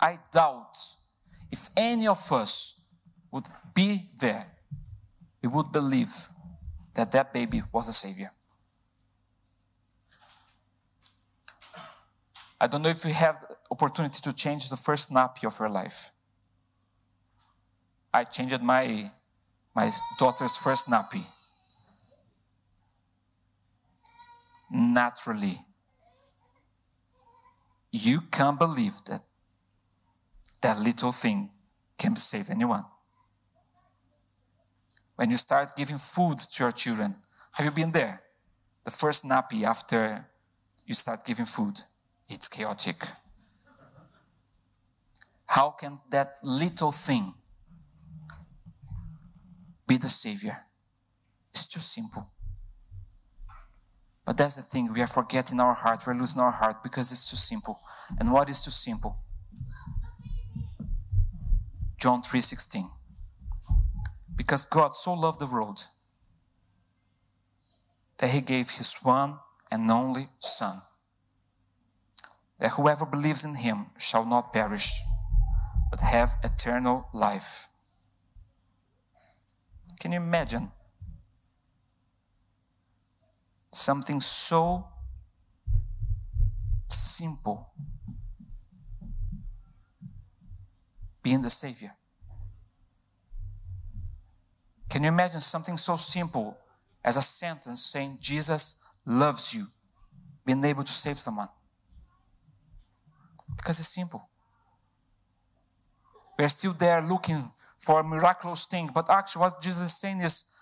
I 0.00 0.18
doubt 0.32 0.76
if 1.52 1.68
any 1.76 2.06
of 2.08 2.32
us 2.32 2.86
would 3.30 3.46
be 3.74 3.98
there, 4.18 4.46
we 5.42 5.50
would 5.50 5.70
believe 5.70 6.10
that 6.94 7.12
that 7.12 7.32
baby 7.32 7.62
was 7.72 7.88
a 7.88 7.92
savior. 7.92 8.32
I 12.58 12.66
don't 12.66 12.80
know 12.80 12.88
if 12.88 13.04
you 13.04 13.12
have 13.12 13.38
the 13.40 13.56
opportunity 13.70 14.20
to 14.22 14.34
change 14.34 14.70
the 14.70 14.76
first 14.76 15.10
nappy 15.10 15.44
of 15.44 15.58
your 15.58 15.68
life. 15.68 16.10
I 18.14 18.24
changed 18.24 18.62
my, 18.62 19.10
my 19.74 19.90
daughter's 20.18 20.56
first 20.56 20.86
nappy. 20.86 21.24
Naturally, 24.70 25.58
you 27.90 28.22
can't 28.30 28.58
believe 28.58 28.94
that 29.06 29.20
that 30.62 30.78
little 30.78 31.12
thing 31.12 31.50
can 31.98 32.16
save 32.16 32.50
anyone. 32.50 32.84
When 35.16 35.30
you 35.30 35.36
start 35.36 35.76
giving 35.76 35.98
food 35.98 36.38
to 36.38 36.64
your 36.64 36.72
children, 36.72 37.16
have 37.54 37.66
you 37.66 37.72
been 37.72 37.92
there? 37.92 38.22
The 38.84 38.90
first 38.90 39.24
nappy 39.24 39.62
after 39.62 40.26
you 40.86 40.94
start 40.94 41.24
giving 41.24 41.46
food 41.46 41.78
it's 42.32 42.48
chaotic. 42.48 43.04
How 45.46 45.70
can 45.70 45.98
that 46.10 46.36
little 46.42 46.92
thing 46.92 47.34
be 49.86 49.98
the 49.98 50.08
Savior? 50.08 50.56
It's 51.50 51.66
too 51.66 51.80
simple. 51.80 52.30
But 54.24 54.38
that's 54.38 54.56
the 54.56 54.62
thing, 54.62 54.92
we 54.92 55.02
are 55.02 55.06
forgetting 55.06 55.60
our 55.60 55.74
heart, 55.74 56.06
we're 56.06 56.14
losing 56.14 56.40
our 56.40 56.52
heart 56.52 56.82
because 56.82 57.12
it's 57.12 57.28
too 57.30 57.36
simple. 57.36 57.78
And 58.18 58.32
what 58.32 58.48
is 58.48 58.64
too 58.64 58.70
simple? 58.70 59.18
John 62.02 62.20
3:16. 62.20 62.90
Because 64.34 64.64
God 64.64 64.96
so 64.96 65.14
loved 65.14 65.38
the 65.38 65.46
world 65.46 65.86
that 68.18 68.30
he 68.30 68.40
gave 68.40 68.70
his 68.70 68.96
one 69.04 69.38
and 69.70 69.88
only 69.88 70.28
son 70.40 70.82
that 72.58 72.72
whoever 72.72 73.06
believes 73.06 73.44
in 73.44 73.54
him 73.54 73.92
shall 73.98 74.24
not 74.24 74.52
perish, 74.52 75.00
but 75.92 76.00
have 76.00 76.38
eternal 76.42 77.08
life. 77.12 77.68
Can 80.00 80.10
you 80.10 80.20
imagine? 80.20 80.72
Something 83.70 84.20
so 84.20 84.88
simple 86.88 87.72
being 91.22 91.40
the 91.40 91.50
Savior. 91.50 91.92
Can 94.90 95.02
you 95.02 95.08
imagine 95.08 95.40
something 95.40 95.76
so 95.76 95.96
simple 95.96 96.58
as 97.04 97.16
a 97.16 97.22
sentence 97.22 97.82
saying, 97.82 98.18
Jesus 98.20 98.84
loves 99.06 99.54
you, 99.54 99.64
being 100.44 100.64
able 100.64 100.84
to 100.84 100.92
save 100.92 101.18
someone? 101.18 101.48
Because 103.56 103.78
it's 103.78 103.88
simple. 103.88 104.28
We're 106.38 106.48
still 106.48 106.72
there 106.72 107.00
looking 107.00 107.50
for 107.78 108.00
a 108.00 108.04
miraculous 108.04 108.66
thing, 108.66 108.90
but 108.94 109.08
actually, 109.10 109.40
what 109.40 109.62
Jesus 109.62 109.82
is 109.82 109.96
saying 109.96 110.20
is 110.20 110.52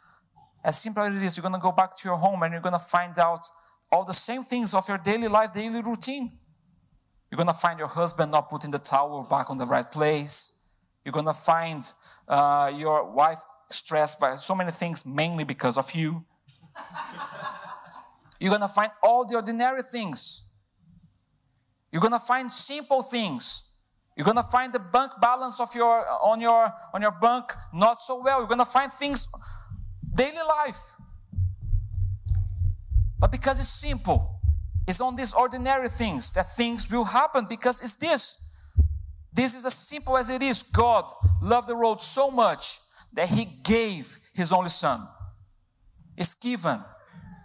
as 0.63 0.81
simple 0.81 1.03
as 1.03 1.17
it 1.17 1.23
is, 1.23 1.37
you're 1.37 1.43
going 1.43 1.55
to 1.55 1.61
go 1.61 1.73
back 1.73 1.95
to 1.97 2.09
your 2.09 2.17
home 2.17 2.43
and 2.43 2.53
you're 2.53 2.61
going 2.61 2.75
to 2.75 2.79
find 2.79 3.19
out 3.19 3.47
all 3.91 4.05
the 4.05 4.13
same 4.13 4.43
things 4.43 4.75
of 4.75 4.89
your 4.89 4.99
daily 4.99 5.29
life, 5.29 5.53
daily 5.53 5.83
routine. 5.83 6.39
You're 7.31 7.37
going 7.37 7.47
to 7.47 7.53
find 7.53 7.79
your 7.79 7.89
husband 7.89 8.33
not 8.33 8.49
putting 8.49 8.71
the 8.71 8.79
towel 8.79 9.23
back 9.23 9.51
on 9.51 9.57
the 9.57 9.67
right 9.67 9.91
place. 9.91 10.69
You're 11.05 11.13
going 11.13 11.27
to 11.27 11.33
find 11.33 11.83
uh, 12.29 12.73
your 12.75 13.11
wife 13.13 13.41
stressed 13.71 14.21
by 14.21 14.35
so 14.37 14.55
many 14.55 14.73
things, 14.73 15.07
mainly 15.07 15.45
because 15.45 15.79
of 15.79 15.93
you. 15.95 16.25
you're 18.41 18.51
going 18.51 18.61
to 18.61 18.69
find 18.69 18.91
all 19.03 19.25
the 19.25 19.37
ordinary 19.37 19.83
things 19.83 20.51
you're 21.93 22.01
going 22.01 22.13
to 22.13 22.19
find 22.19 22.51
simple 22.51 23.03
things. 23.03 23.75
You're 24.17 24.25
going 24.25 24.37
to 24.37 24.43
find 24.43 24.73
the 24.73 24.79
bank 24.79 25.13
balance 25.21 25.61
of 25.61 25.75
your 25.75 26.07
on 26.23 26.41
your 26.41 26.71
on 26.93 27.03
your 27.03 27.13
bank 27.13 27.53
not 27.73 28.01
so 28.01 28.23
well. 28.23 28.39
You're 28.39 28.49
going 28.49 28.59
to 28.59 28.65
find 28.65 28.93
things 28.93 29.27
daily 30.15 30.37
life. 30.47 30.97
But 33.19 33.33
because 33.33 33.61
it's 33.61 33.69
simple, 33.69 34.40
it's 34.91 35.01
on 35.01 35.15
these 35.15 35.33
ordinary 35.33 35.89
things 35.89 36.33
that 36.33 36.51
things 36.51 36.91
will 36.91 37.05
happen 37.05 37.47
because 37.49 37.81
it's 37.81 37.95
this. 37.95 38.53
This 39.33 39.55
is 39.55 39.65
as 39.65 39.75
simple 39.75 40.17
as 40.17 40.29
it 40.31 40.43
is. 40.43 40.65
God 40.65 41.05
loved 41.41 41.69
the 41.69 41.77
world 41.77 42.03
so 42.03 42.29
much 42.29 42.81
that 43.13 43.29
He 43.29 43.45
gave 43.63 44.19
His 44.35 44.53
only 44.53 44.69
Son. 44.69 45.07
It's 46.17 46.35
given. 46.35 46.81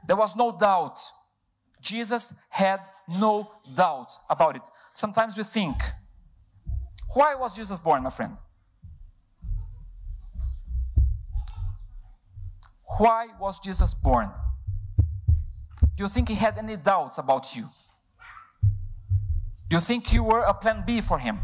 There 0.08 0.18
was 0.18 0.36
no 0.36 0.58
doubt. 0.58 1.00
Jesus 1.80 2.34
had 2.50 2.80
no 3.08 3.52
doubt 3.76 4.12
about 4.28 4.56
it. 4.56 4.68
Sometimes 4.94 5.38
we 5.38 5.44
think, 5.44 5.78
why 7.14 7.36
was 7.36 7.56
Jesus 7.56 7.78
born, 7.78 8.02
my 8.02 8.10
friend? 8.10 8.38
Why 12.98 13.28
was 13.40 13.60
Jesus 13.60 13.94
born? 13.94 14.32
Do 15.96 16.04
you 16.04 16.10
think 16.10 16.30
he 16.30 16.36
had 16.36 16.58
any 16.58 16.76
doubts 16.76 17.18
about 17.18 17.56
you? 17.56 17.64
Do 19.70 19.78
you 19.78 19.82
think 19.82 20.14
you 20.14 20.24
were 20.24 20.42
a 20.42 20.54
plan 20.54 20.84
B 20.86 21.02
for 21.02 21.18
him? 21.18 21.40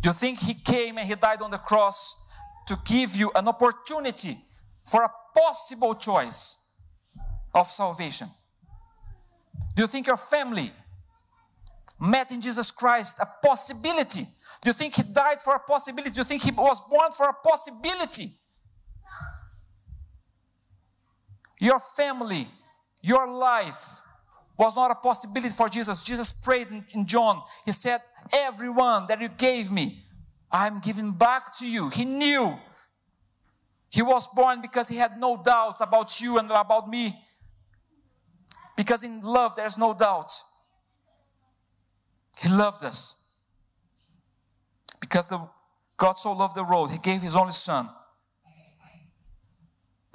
Do 0.00 0.08
you 0.10 0.14
think 0.14 0.40
he 0.40 0.54
came 0.54 0.98
and 0.98 1.06
he 1.06 1.14
died 1.14 1.42
on 1.42 1.50
the 1.50 1.58
cross 1.58 2.26
to 2.66 2.76
give 2.84 3.16
you 3.16 3.30
an 3.34 3.48
opportunity 3.48 4.36
for 4.84 5.02
a 5.02 5.10
possible 5.36 5.94
choice 5.94 6.74
of 7.54 7.66
salvation? 7.66 8.28
Do 9.74 9.82
you 9.82 9.88
think 9.88 10.06
your 10.06 10.16
family 10.16 10.70
met 12.00 12.32
in 12.32 12.40
Jesus 12.40 12.70
Christ 12.70 13.18
a 13.20 13.46
possibility? 13.46 14.26
Do 14.62 14.70
you 14.70 14.72
think 14.72 14.94
he 14.94 15.02
died 15.02 15.40
for 15.40 15.54
a 15.54 15.60
possibility? 15.60 16.10
Do 16.10 16.18
you 16.18 16.24
think 16.24 16.42
he 16.42 16.50
was 16.50 16.80
born 16.88 17.10
for 17.10 17.28
a 17.28 17.32
possibility? 17.32 18.30
Your 21.60 21.80
family, 21.80 22.46
your 23.02 23.26
life 23.26 24.00
was 24.56 24.76
not 24.76 24.90
a 24.90 24.94
possibility 24.96 25.50
for 25.50 25.68
Jesus. 25.68 26.02
Jesus 26.02 26.32
prayed 26.32 26.68
in, 26.70 26.84
in 26.94 27.06
John. 27.06 27.42
He 27.64 27.72
said, 27.72 28.00
Everyone 28.32 29.06
that 29.08 29.20
you 29.20 29.28
gave 29.28 29.70
me, 29.70 30.04
I'm 30.50 30.80
giving 30.80 31.12
back 31.12 31.52
to 31.58 31.70
you. 31.70 31.88
He 31.90 32.04
knew 32.04 32.58
he 33.90 34.02
was 34.02 34.28
born 34.28 34.60
because 34.60 34.88
he 34.88 34.96
had 34.96 35.18
no 35.18 35.40
doubts 35.42 35.80
about 35.80 36.20
you 36.20 36.38
and 36.38 36.50
about 36.50 36.88
me. 36.88 37.18
Because 38.76 39.02
in 39.02 39.20
love, 39.22 39.56
there's 39.56 39.78
no 39.78 39.94
doubt. 39.94 40.32
He 42.40 42.48
loved 42.48 42.84
us. 42.84 43.18
Because 45.00 45.28
the, 45.28 45.48
God 45.96 46.12
so 46.12 46.32
loved 46.32 46.54
the 46.54 46.62
world, 46.62 46.90
He 46.92 46.98
gave 46.98 47.20
His 47.22 47.34
only 47.34 47.52
Son. 47.52 47.88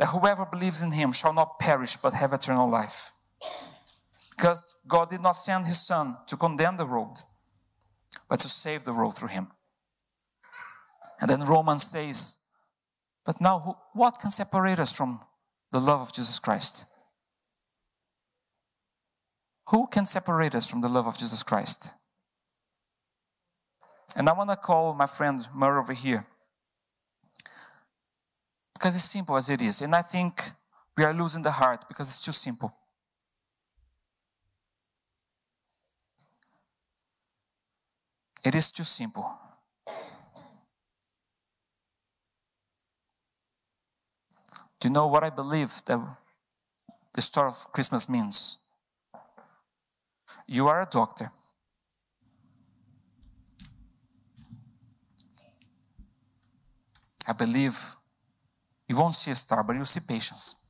That 0.03 0.09
whoever 0.09 0.45
believes 0.45 0.83
in 0.83 0.91
Him 0.91 1.13
shall 1.13 1.31
not 1.31 1.59
perish 1.59 1.95
but 1.95 2.11
have 2.11 2.33
eternal 2.33 2.69
life. 2.69 3.13
Because 4.31 4.75
God 4.85 5.07
did 5.07 5.21
not 5.21 5.37
send 5.37 5.65
His 5.65 5.79
Son 5.81 6.17
to 6.27 6.35
condemn 6.35 6.75
the 6.75 6.85
world, 6.85 7.19
but 8.27 8.41
to 8.41 8.49
save 8.49 8.83
the 8.83 8.93
world 8.93 9.15
through 9.15 9.29
Him. 9.29 9.47
And 11.21 11.29
then 11.29 11.39
Romans 11.45 11.83
says, 11.83 12.41
But 13.25 13.39
now, 13.39 13.77
what 13.93 14.19
can 14.19 14.29
separate 14.29 14.77
us 14.77 14.93
from 14.93 15.21
the 15.71 15.79
love 15.79 16.01
of 16.01 16.11
Jesus 16.11 16.37
Christ? 16.37 16.85
Who 19.69 19.87
can 19.87 20.03
separate 20.05 20.53
us 20.53 20.69
from 20.69 20.81
the 20.81 20.89
love 20.89 21.07
of 21.07 21.17
Jesus 21.17 21.43
Christ? 21.43 21.93
And 24.17 24.27
I 24.27 24.33
want 24.33 24.49
to 24.49 24.57
call 24.57 24.95
my 24.95 25.05
friend 25.05 25.47
Murray 25.55 25.79
over 25.79 25.93
here. 25.93 26.25
Because 28.83 28.97
it's 28.97 29.05
simple 29.05 29.37
as 29.37 29.49
it 29.49 29.61
is. 29.61 29.81
And 29.81 29.95
I 29.95 30.01
think 30.01 30.43
we 30.97 31.05
are 31.05 31.13
losing 31.13 31.41
the 31.41 31.51
heart 31.51 31.87
because 31.87 32.09
it's 32.09 32.21
too 32.21 32.33
simple. 32.33 32.75
It 38.43 38.53
is 38.55 38.69
too 38.71 38.83
simple. 38.83 39.39
Do 44.81 44.89
you 44.89 44.89
know 44.89 45.07
what 45.07 45.23
I 45.23 45.29
believe 45.29 45.71
that 45.85 46.01
the 47.13 47.21
story 47.21 47.47
of 47.47 47.71
Christmas 47.71 48.09
means? 48.09 48.57
You 50.45 50.67
are 50.67 50.81
a 50.81 50.85
doctor. 50.85 51.31
I 57.25 57.31
believe 57.31 57.95
you 58.93 58.99
won't 58.99 59.15
see 59.15 59.31
a 59.31 59.35
star, 59.35 59.63
but 59.63 59.75
you'll 59.75 59.85
see 59.85 60.01
patients. 60.07 60.67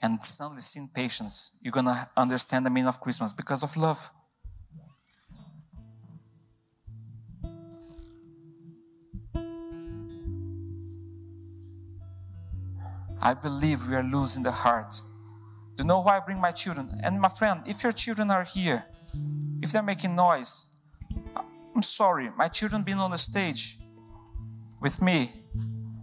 And 0.00 0.22
suddenly, 0.22 0.62
seeing 0.62 0.88
patients, 0.94 1.58
you're 1.60 1.72
gonna 1.72 2.08
understand 2.16 2.64
the 2.64 2.70
meaning 2.70 2.86
of 2.86 3.00
Christmas 3.00 3.32
because 3.32 3.64
of 3.64 3.76
love. 3.76 4.12
I 13.20 13.34
believe 13.34 13.88
we 13.88 13.96
are 13.96 14.04
losing 14.04 14.44
the 14.44 14.52
heart. 14.52 14.94
Do 15.74 15.82
you 15.82 15.88
know 15.88 16.00
why 16.00 16.18
I 16.18 16.20
bring 16.20 16.40
my 16.40 16.52
children? 16.52 17.00
And 17.02 17.20
my 17.20 17.28
friend, 17.28 17.62
if 17.66 17.82
your 17.82 17.90
children 17.90 18.30
are 18.30 18.44
here, 18.44 18.84
if 19.60 19.72
they're 19.72 19.82
making 19.82 20.14
noise, 20.14 20.80
I'm 21.74 21.82
sorry, 21.82 22.30
my 22.36 22.46
children 22.46 22.84
being 22.84 22.98
on 22.98 23.10
the 23.10 23.18
stage 23.18 23.78
with 24.80 25.02
me 25.02 25.30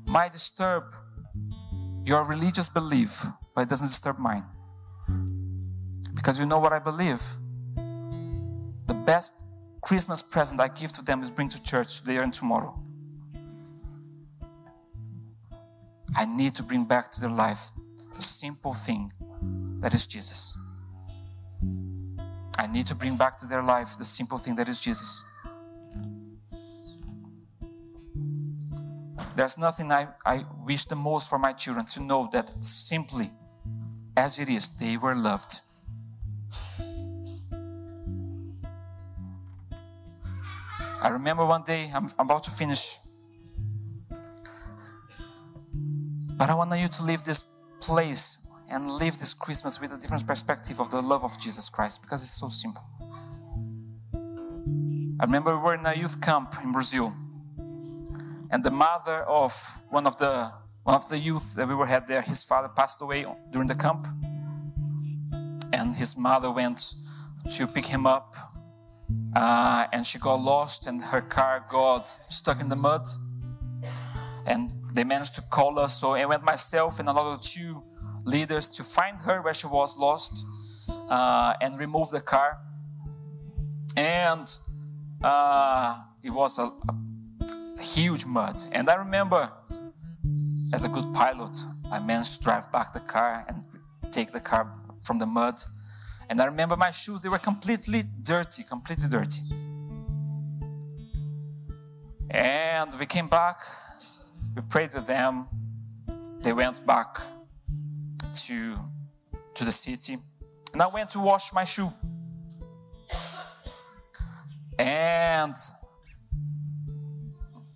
might 0.08 0.32
disturb 0.32 0.84
your 2.06 2.24
religious 2.26 2.70
belief, 2.70 3.26
but 3.56 3.62
it 3.62 3.70
doesn't 3.70 3.88
disturb 3.88 4.20
mine. 4.20 4.46
Because 6.14 6.40
you 6.40 6.46
know 6.46 6.60
what 6.60 6.72
I 6.72 6.80
believe? 6.80 7.22
The 8.88 8.94
best 9.06 9.42
Christmas 9.82 10.22
present 10.22 10.60
I 10.60 10.68
give 10.68 10.92
to 10.94 11.04
them 11.04 11.22
is 11.22 11.30
bring 11.30 11.50
to 11.50 11.62
church 11.62 12.02
today 12.02 12.18
and 12.18 12.34
tomorrow. 12.34 12.80
I 16.16 16.26
need 16.26 16.56
to 16.56 16.64
bring 16.64 16.86
back 16.86 17.12
to 17.12 17.22
their 17.22 17.30
life 17.30 17.72
the 18.14 18.22
simple 18.22 18.74
thing 18.74 19.12
that 19.80 19.94
is 19.94 20.08
Jesus. 20.08 20.58
I 22.58 22.68
need 22.68 22.86
to 22.88 22.96
bring 22.96 23.18
back 23.18 23.38
to 23.40 23.48
their 23.48 23.62
life 23.62 23.98
the 23.98 24.06
simple 24.06 24.38
thing 24.38 24.56
that 24.56 24.70
is 24.70 24.80
Jesus. 24.80 25.26
There's 29.36 29.58
nothing 29.58 29.92
I, 29.92 30.08
I 30.26 30.46
wish 30.64 30.86
the 30.86 30.96
most 30.96 31.30
for 31.30 31.38
my 31.38 31.52
children 31.54 31.86
to 31.88 32.02
know 32.02 32.30
that 32.32 32.64
simply 32.64 33.32
as 34.18 34.40
it 34.40 34.50
is, 34.50 34.78
they 34.78 34.98
were 34.98 35.16
loved. 35.16 35.62
I 41.02 41.10
remember 41.10 41.46
one 41.46 41.64
day, 41.64 41.92
I'm 41.94 42.08
about 42.18 42.44
to 42.44 42.52
finish, 42.52 42.98
but 46.38 46.50
I 46.50 46.56
want 46.56 46.72
you 46.80 46.88
to 46.88 47.04
leave 47.04 47.24
this 47.24 47.44
place 47.82 48.48
and 48.72 48.90
live 48.90 49.18
this 49.18 49.34
Christmas 49.34 49.80
with 49.80 49.92
a 49.92 49.98
different 49.98 50.26
perspective 50.26 50.80
of 50.80 50.90
the 50.90 51.02
love 51.02 51.24
of 51.24 51.40
Jesus 51.40 51.70
Christ 51.70 52.02
because 52.02 52.22
it's 52.22 52.40
so 52.40 52.48
simple. 52.48 52.84
I 55.20 55.26
remember 55.26 55.56
we 55.56 55.64
were 55.64 55.76
in 55.76 55.86
a 55.86 55.94
youth 55.94 56.20
camp 56.22 56.56
in 56.64 56.72
Brazil, 56.72 57.14
and 58.52 58.64
the 58.64 58.72
mother 58.72 59.24
of 59.24 59.52
one 59.90 60.08
of 60.08 60.18
the 60.18 60.52
one 60.84 60.96
of 60.96 61.10
the 61.10 61.18
youth 61.18 61.56
that 61.56 61.68
we 61.68 61.74
were 61.74 61.88
had 61.88 62.08
there, 62.08 62.22
his 62.22 62.44
father 62.44 62.70
passed 62.70 63.02
away 63.02 63.26
during 63.52 63.68
the 63.68 63.76
camp, 63.76 64.06
and 65.74 65.96
his 65.96 66.16
mother 66.16 66.52
went 66.52 66.94
to 67.56 67.66
pick 67.66 67.88
him 67.88 68.06
up, 68.06 68.36
uh, 69.36 69.86
and 69.92 70.06
she 70.06 70.20
got 70.20 70.36
lost, 70.36 70.86
and 70.86 71.02
her 71.02 71.22
car 71.22 71.66
got 71.70 72.08
stuck 72.30 72.62
in 72.62 72.70
the 72.70 72.76
mud, 72.76 73.02
and 74.46 74.72
they 74.94 75.04
managed 75.04 75.36
to 75.36 75.42
call 75.42 75.80
us. 75.80 76.00
So 76.00 76.14
I 76.14 76.26
went 76.26 76.44
myself 76.44 77.00
and 77.00 77.10
another 77.10 77.38
two 77.42 77.84
leaders 78.24 78.68
to 78.70 78.84
find 78.84 79.20
her 79.22 79.42
where 79.42 79.54
she 79.54 79.68
was 79.68 79.98
lost 79.98 80.46
uh, 81.10 81.54
and 81.62 81.80
remove 81.80 82.10
the 82.10 82.22
car. 82.22 82.58
And 83.98 84.48
uh, 85.24 85.98
it 86.24 86.32
was 86.32 86.60
a, 86.60 86.64
a, 86.64 86.96
huge 87.82 88.26
mud. 88.26 88.56
And 88.72 88.90
I 88.90 88.96
remember, 88.96 89.52
as 90.74 90.84
a 90.84 90.90
good 90.90 91.14
pilot, 91.14 91.58
I 91.92 92.00
managed 92.00 92.36
to 92.36 92.44
drive 92.44 92.72
back 92.72 92.94
the 92.94 93.00
car 93.00 93.46
and 93.48 93.64
take 94.12 94.32
the 94.32 94.40
car 94.40 94.72
from 95.04 95.20
the 95.20 95.26
mud. 95.26 95.56
And 96.30 96.42
I 96.42 96.46
remember 96.46 96.76
my 96.76 96.92
shoes, 96.92 97.22
they 97.22 97.30
were 97.30 97.38
completely 97.38 98.04
dirty, 98.24 98.64
completely 98.64 99.08
dirty. 99.10 99.42
And 102.30 102.94
we 103.00 103.06
came 103.06 103.28
back, 103.28 103.60
we 104.56 104.62
prayed 104.64 104.94
with 104.94 105.08
them. 105.08 105.48
They 106.40 106.54
went 106.54 106.86
back 106.86 107.20
to, 108.46 108.78
to 109.54 109.66
the 109.66 109.72
city. 109.72 110.18
And 110.74 110.82
I 110.82 110.88
went 110.88 111.10
to 111.12 111.20
wash 111.20 111.54
my 111.54 111.64
shoe. 111.64 111.90
And 114.78 115.56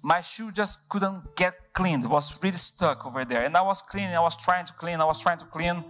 my 0.10 0.22
shoe 0.22 0.52
just 0.52 0.90
couldn't 0.90 1.20
get 1.36 1.54
cleaned. 1.72 2.04
It 2.04 2.10
was 2.10 2.44
really 2.44 2.58
stuck 2.58 3.06
over 3.06 3.24
there. 3.24 3.44
And 3.46 3.56
I 3.56 3.62
was 3.62 3.84
cleaning, 3.84 4.16
I 4.16 4.22
was 4.22 4.36
trying 4.36 4.66
to 4.66 4.74
clean, 4.74 5.00
I 5.00 5.06
was 5.06 5.22
trying 5.22 5.38
to 5.38 5.46
clean. 5.46 5.84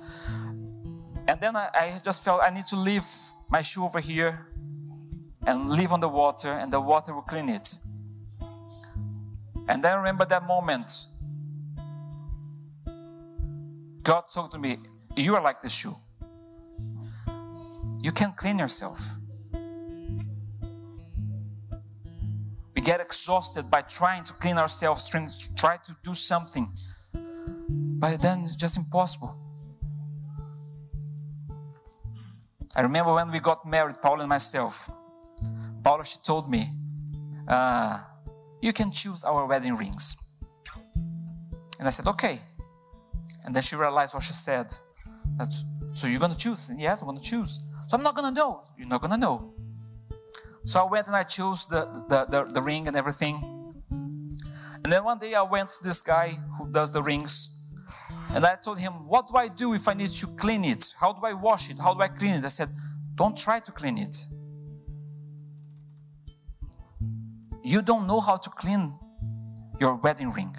And 1.29 1.39
then 1.39 1.55
I, 1.55 1.69
I 1.73 1.99
just 2.03 2.25
felt 2.25 2.41
I 2.43 2.49
need 2.49 2.65
to 2.65 2.75
leave 2.75 3.05
my 3.49 3.61
shoe 3.61 3.85
over 3.85 4.01
here 4.01 4.47
and 5.47 5.69
leave 5.69 5.93
on 5.93 6.01
the 6.01 6.09
water, 6.09 6.49
and 6.49 6.69
the 6.69 6.81
water 6.81 7.13
will 7.15 7.21
clean 7.21 7.47
it. 7.47 7.75
And 9.69 9.81
then 9.81 9.93
I 9.93 9.95
remember 9.95 10.25
that 10.25 10.45
moment. 10.45 10.89
God 14.03 14.23
told 14.33 14.51
to 14.51 14.59
me, 14.59 14.79
You 15.15 15.35
are 15.35 15.41
like 15.41 15.61
the 15.61 15.69
shoe. 15.69 15.95
You 17.99 18.11
can 18.11 18.33
clean 18.35 18.59
yourself. 18.59 18.99
We 22.79 22.85
get 22.85 23.01
exhausted 23.01 23.69
by 23.69 23.81
trying 23.81 24.23
to 24.23 24.31
clean 24.31 24.57
ourselves, 24.57 25.09
trying 25.09 25.27
to 25.27 25.55
try 25.55 25.75
to 25.83 25.97
do 26.01 26.13
something. 26.13 26.71
But 27.11 28.21
then 28.21 28.39
it's 28.39 28.55
just 28.55 28.77
impossible. 28.77 29.35
I 32.77 32.81
remember 32.83 33.13
when 33.13 33.31
we 33.31 33.41
got 33.41 33.65
married, 33.65 33.97
Paul 34.01 34.21
and 34.21 34.29
myself. 34.29 34.89
Paula, 35.83 36.05
she 36.05 36.19
told 36.25 36.49
me, 36.49 36.67
uh, 37.49 37.99
You 38.61 38.71
can 38.71 38.91
choose 38.93 39.25
our 39.25 39.45
wedding 39.45 39.75
rings. 39.75 40.15
And 41.79 41.85
I 41.85 41.89
said, 41.89 42.07
Okay. 42.07 42.39
And 43.43 43.53
then 43.53 43.61
she 43.61 43.75
realized 43.75 44.13
what 44.13 44.23
she 44.23 44.31
said. 44.31 44.67
That's, 45.35 45.65
so 45.91 46.07
you're 46.07 46.21
going 46.21 46.31
to 46.31 46.37
choose? 46.37 46.71
Yes, 46.77 47.01
I'm 47.01 47.09
going 47.09 47.19
to 47.19 47.29
choose. 47.29 47.59
So 47.89 47.97
I'm 47.97 48.03
not 48.03 48.15
going 48.15 48.33
to 48.33 48.39
know. 48.39 48.63
You're 48.77 48.87
not 48.87 49.01
going 49.01 49.11
to 49.11 49.17
know. 49.17 49.53
So 50.65 50.85
I 50.85 50.89
went 50.89 51.07
and 51.07 51.15
I 51.15 51.23
chose 51.23 51.67
the, 51.67 51.85
the, 52.09 52.25
the, 52.25 52.51
the, 52.53 52.61
ring 52.61 52.87
and 52.87 52.95
everything. 52.95 53.35
And 54.83 54.91
then 54.91 55.03
one 55.03 55.17
day 55.17 55.33
I 55.33 55.41
went 55.41 55.69
to 55.69 55.83
this 55.83 56.01
guy 56.01 56.33
who 56.57 56.71
does 56.71 56.93
the 56.93 57.01
rings. 57.01 57.61
And 58.33 58.45
I 58.45 58.55
told 58.55 58.79
him, 58.79 59.07
What 59.07 59.27
do 59.27 59.35
I 59.37 59.47
do 59.47 59.73
if 59.73 59.87
I 59.87 59.93
need 59.93 60.09
to 60.09 60.27
clean 60.37 60.63
it? 60.63 60.93
How 60.99 61.13
do 61.13 61.25
I 61.25 61.33
wash 61.33 61.69
it? 61.69 61.77
How 61.79 61.93
do 61.93 62.01
I 62.01 62.07
clean 62.07 62.35
it? 62.35 62.45
I 62.45 62.49
said, 62.49 62.69
Don't 63.15 63.37
try 63.37 63.59
to 63.59 63.71
clean 63.71 63.97
it. 63.97 64.15
You 67.63 67.81
don't 67.81 68.07
know 68.07 68.19
how 68.19 68.35
to 68.35 68.49
clean 68.49 68.97
your 69.79 69.95
wedding 69.95 70.31
ring. 70.31 70.55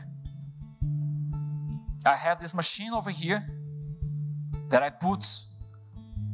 I 2.06 2.16
have 2.16 2.40
this 2.40 2.54
machine 2.54 2.92
over 2.92 3.10
here 3.10 3.46
that 4.70 4.82
I 4.82 4.90
put 4.90 5.24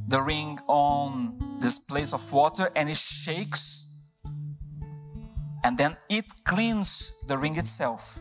the 0.09 0.21
ring 0.21 0.59
on 0.69 1.39
this 1.59 1.79
place 1.79 2.13
of 2.13 2.33
water 2.33 2.71
and 2.77 2.89
it 2.89 2.97
shakes 2.97 3.87
and 5.65 5.77
then 5.77 5.97
it 6.09 6.27
cleans 6.45 7.25
the 7.27 7.37
ring 7.37 7.57
itself. 7.59 8.21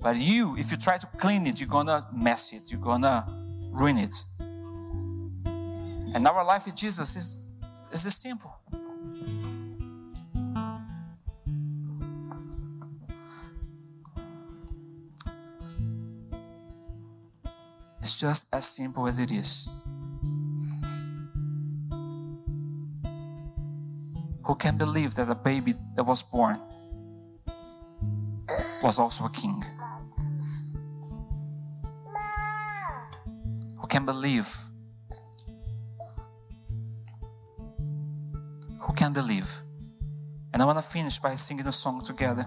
But 0.00 0.16
you, 0.16 0.56
if 0.58 0.72
you 0.72 0.76
try 0.76 0.96
to 0.96 1.06
clean 1.18 1.46
it, 1.46 1.60
you're 1.60 1.68
gonna 1.68 2.04
mess 2.12 2.52
it, 2.52 2.72
you're 2.72 2.80
gonna 2.80 3.24
ruin 3.70 3.98
it. 3.98 4.14
And 6.14 6.26
our 6.26 6.44
life 6.44 6.66
with 6.66 6.74
Jesus 6.74 7.14
is, 7.14 7.52
is 7.92 8.02
this 8.02 8.16
simple. 8.16 8.52
It's 18.00 18.20
just 18.20 18.52
as 18.52 18.66
simple 18.66 19.06
as 19.06 19.20
it 19.20 19.30
is. 19.30 19.70
Who 24.44 24.54
can 24.56 24.76
believe 24.76 25.14
that 25.14 25.28
a 25.28 25.34
baby 25.34 25.74
that 25.94 26.04
was 26.04 26.22
born 26.22 26.60
was 28.82 28.98
also 28.98 29.24
a 29.24 29.30
king? 29.30 29.62
Who 33.80 33.86
can 33.86 34.04
believe? 34.04 34.48
Who 38.80 38.92
can 38.94 39.12
believe? 39.12 39.48
And 40.52 40.60
I 40.60 40.64
want 40.66 40.78
to 40.78 40.84
finish 40.84 41.18
by 41.20 41.36
singing 41.36 41.66
a 41.66 41.72
song 41.72 42.02
together. 42.02 42.44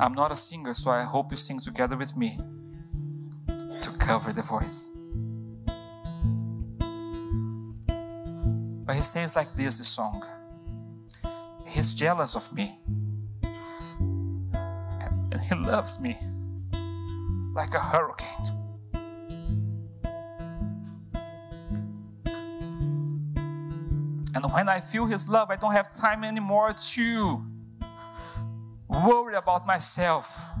I'm 0.00 0.14
not 0.14 0.32
a 0.32 0.36
singer, 0.36 0.74
so 0.74 0.90
I 0.90 1.04
hope 1.04 1.30
you 1.30 1.36
sing 1.36 1.60
together 1.60 1.96
with 1.96 2.16
me 2.16 2.38
to 3.46 3.90
cover 3.98 4.32
the 4.32 4.42
voice. 4.42 4.96
But 8.92 8.96
he 8.96 9.02
says 9.04 9.34
like 9.36 9.56
this 9.56 9.78
the 9.78 9.84
song 9.84 10.22
He's 11.66 11.94
jealous 11.94 12.36
of 12.36 12.52
me. 12.54 12.78
And 15.32 15.40
He 15.48 15.54
loves 15.54 15.98
me 15.98 16.18
like 17.54 17.72
a 17.72 17.78
hurricane. 17.78 18.28
And 24.34 24.52
when 24.52 24.68
I 24.68 24.80
feel 24.80 25.06
His 25.06 25.26
love, 25.26 25.50
I 25.50 25.56
don't 25.56 25.72
have 25.72 25.90
time 25.90 26.22
anymore 26.22 26.74
to 26.74 27.46
worry 28.90 29.36
about 29.36 29.66
myself. 29.66 30.51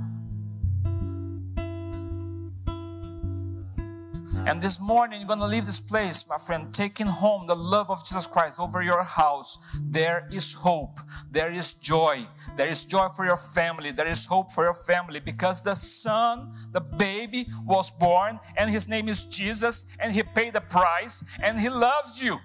And 4.44 4.60
this 4.60 4.80
morning, 4.80 5.20
you're 5.20 5.28
going 5.28 5.38
to 5.38 5.46
leave 5.46 5.66
this 5.66 5.78
place, 5.78 6.28
my 6.28 6.36
friend, 6.36 6.74
taking 6.74 7.06
home 7.06 7.46
the 7.46 7.54
love 7.54 7.90
of 7.90 8.04
Jesus 8.04 8.26
Christ 8.26 8.58
over 8.58 8.82
your 8.82 9.04
house. 9.04 9.78
There 9.80 10.26
is 10.32 10.52
hope. 10.52 10.98
There 11.30 11.52
is 11.52 11.74
joy. 11.74 12.18
There 12.56 12.66
is 12.66 12.84
joy 12.84 13.08
for 13.08 13.24
your 13.24 13.36
family. 13.36 13.92
There 13.92 14.08
is 14.08 14.26
hope 14.26 14.50
for 14.50 14.64
your 14.64 14.74
family 14.74 15.20
because 15.20 15.62
the 15.62 15.76
son, 15.76 16.52
the 16.72 16.80
baby, 16.80 17.46
was 17.64 17.92
born 17.92 18.40
and 18.56 18.68
his 18.68 18.88
name 18.88 19.08
is 19.08 19.26
Jesus 19.26 19.96
and 20.00 20.12
he 20.12 20.24
paid 20.24 20.54
the 20.54 20.60
price 20.60 21.38
and 21.40 21.60
he 21.60 21.68
loves 21.68 22.20
you. 22.20 22.38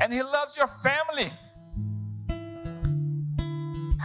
And 0.00 0.12
he 0.12 0.22
loves 0.22 0.56
your 0.56 0.66
family. 0.66 1.30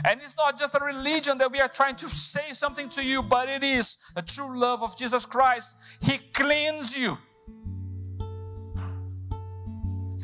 And 0.08 0.22
it's 0.22 0.38
not 0.38 0.58
just 0.58 0.74
a 0.74 0.80
religion 0.80 1.38
that 1.39 1.52
we 1.52 1.60
are 1.60 1.67
trying 1.67 1.98
to 1.98 2.08
say 2.08 2.54
something 2.54 2.88
to 2.89 3.06
you, 3.06 3.22
but 3.22 3.50
it 3.50 3.62
is 3.62 3.98
the 4.15 4.22
true 4.22 4.58
love 4.58 4.82
of 4.82 4.98
Jesus 4.98 5.26
Christ. 5.26 5.76
He 6.02 6.17
cleans 6.34 6.98
you. 6.98 7.17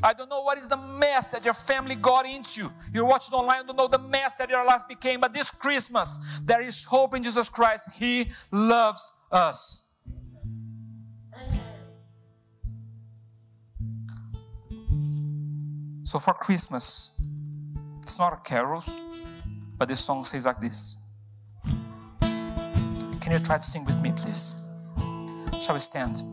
I 0.01 0.13
don't 0.13 0.29
know 0.29 0.41
what 0.41 0.57
is 0.57 0.69
the 0.69 0.77
mess 0.77 1.27
that 1.29 1.43
your 1.43 1.53
family 1.53 1.95
got 1.95 2.25
into. 2.25 2.69
You're 2.93 3.05
watching 3.05 3.33
online, 3.33 3.63
I 3.63 3.67
don't 3.67 3.75
know 3.75 3.89
the 3.89 3.99
mess 3.99 4.35
that 4.35 4.49
your 4.49 4.65
life 4.65 4.87
became, 4.87 5.19
but 5.19 5.33
this 5.33 5.51
Christmas, 5.51 6.41
there 6.45 6.61
is 6.61 6.85
hope 6.85 7.13
in 7.15 7.23
Jesus 7.23 7.49
Christ. 7.49 7.91
He 7.97 8.27
loves 8.51 9.13
us. 9.31 9.91
So 16.03 16.19
for 16.19 16.33
Christmas, 16.33 17.21
it's 18.01 18.19
not 18.19 18.33
a 18.33 18.37
carols, 18.37 18.93
but 19.77 19.87
this 19.87 19.99
song 20.01 20.23
says 20.23 20.45
like 20.45 20.59
this. 20.59 20.97
Can 22.21 23.31
you 23.31 23.39
try 23.39 23.57
to 23.57 23.61
sing 23.61 23.85
with 23.85 24.01
me, 24.01 24.11
please? 24.11 24.59
Shall 25.61 25.75
we 25.75 25.79
stand? 25.79 26.23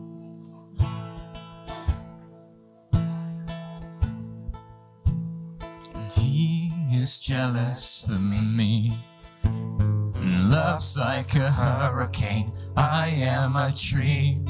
He 6.13 6.71
is 6.91 7.19
jealous 7.19 8.05
for 8.07 8.19
me. 8.19 8.91
Love's 10.21 10.97
like 10.97 11.33
a 11.35 11.49
hurricane. 11.49 12.51
I 12.75 13.07
am 13.07 13.55
a 13.55 13.71
tree 13.71 14.41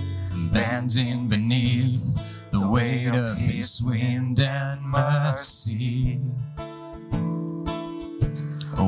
bending 0.51 1.29
beneath 1.29 2.19
the 2.51 2.67
weight 2.67 3.13
of 3.13 3.37
his 3.37 3.83
wind 3.83 4.39
and 4.39 4.81
mercy. 4.81 6.19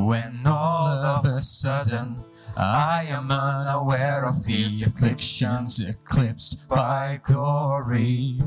When 0.04 0.42
all 0.46 1.02
of 1.06 1.26
a 1.26 1.38
sudden 1.38 2.18
I 2.58 3.06
am 3.08 3.32
unaware 3.32 4.26
of 4.26 4.46
his 4.46 4.82
eclipsions 4.82 5.84
eclipsed 5.86 6.68
by 6.68 7.22
glory. 7.24 8.42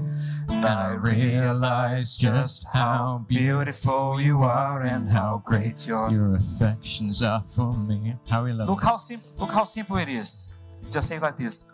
I 0.50 0.90
realize 1.00 2.16
just 2.16 2.66
how 2.74 3.24
beautiful 3.26 4.20
you 4.20 4.42
are 4.42 4.82
and 4.82 5.08
how 5.08 5.42
great 5.46 5.88
your, 5.88 6.10
your 6.10 6.34
affections 6.34 7.22
are 7.22 7.42
for 7.48 7.72
me. 7.72 8.16
How 8.28 8.44
we 8.44 8.52
love 8.52 8.68
Look 8.68 8.82
how 8.82 8.98
simple 8.98 9.30
look 9.38 9.52
how 9.52 9.64
simple 9.64 9.96
it 9.96 10.08
is. 10.08 10.62
Just 10.92 11.08
say 11.08 11.16
it 11.16 11.22
like 11.22 11.38
this. 11.38 11.72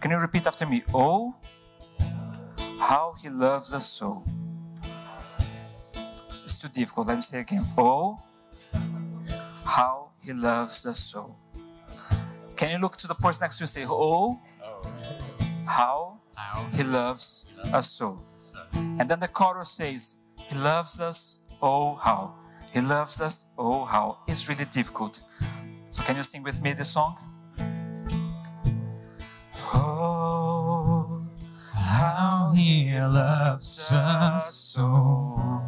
Can 0.00 0.12
you 0.12 0.16
repeat 0.16 0.46
after 0.46 0.64
me? 0.64 0.82
Oh 0.94 1.34
how 2.80 3.14
he 3.22 3.28
loves 3.28 3.74
us 3.74 3.86
so. 3.86 4.24
It's 6.42 6.60
too 6.60 6.68
difficult. 6.68 7.08
Let 7.08 7.16
me 7.16 7.22
say 7.22 7.40
again. 7.40 7.64
Oh 7.76 8.16
how 9.76 10.10
he 10.20 10.32
loves 10.32 10.86
us 10.86 10.98
so. 10.98 11.36
Can 12.56 12.70
you 12.72 12.78
look 12.78 12.96
to 12.98 13.06
the 13.06 13.14
person 13.14 13.44
next 13.44 13.58
to 13.58 13.62
you 13.62 13.64
and 13.64 13.70
say, 13.70 13.84
Oh, 13.88 14.40
how 15.64 16.20
he 16.80 16.82
loves 16.82 17.52
us 17.72 17.90
so. 17.90 18.18
And 18.98 19.08
then 19.08 19.20
the 19.20 19.28
chorus 19.28 19.70
says, 19.70 20.24
He 20.38 20.56
loves 20.56 21.00
us, 21.00 21.44
oh 21.62 21.94
how. 21.94 22.34
He 22.72 22.80
loves 22.80 23.20
us, 23.20 23.52
oh 23.58 23.84
how. 23.84 24.18
It's 24.26 24.48
really 24.48 24.64
difficult. 24.64 25.20
So 25.90 26.02
can 26.02 26.16
you 26.16 26.22
sing 26.22 26.42
with 26.42 26.62
me 26.62 26.72
this 26.72 26.90
song? 26.90 27.16
Oh, 29.74 31.26
how 31.74 32.52
he 32.54 32.98
loves 32.98 33.92
us 33.92 34.54
so. 34.54 35.59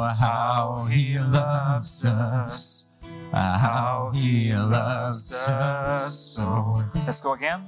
How 0.00 0.86
he 0.90 1.18
loves 1.18 2.04
us. 2.04 2.92
How 3.32 4.10
he 4.14 4.54
loves 4.54 5.32
us 5.48 6.14
so. 6.36 6.82
Let's 6.94 7.20
go 7.20 7.32
again. 7.34 7.66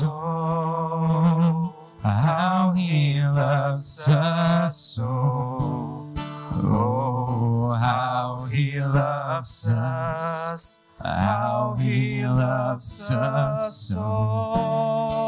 Oh, 0.00 1.74
how 2.02 2.72
he 2.76 3.20
loves 3.20 4.08
us 4.08 4.76
so. 4.76 6.12
Oh, 6.54 7.76
how 7.80 8.46
he 8.50 8.80
loves 8.80 9.68
us. 9.70 10.80
How 11.02 11.76
he 11.78 12.24
loves 12.26 13.10
us 13.10 13.76
so. 13.88 15.27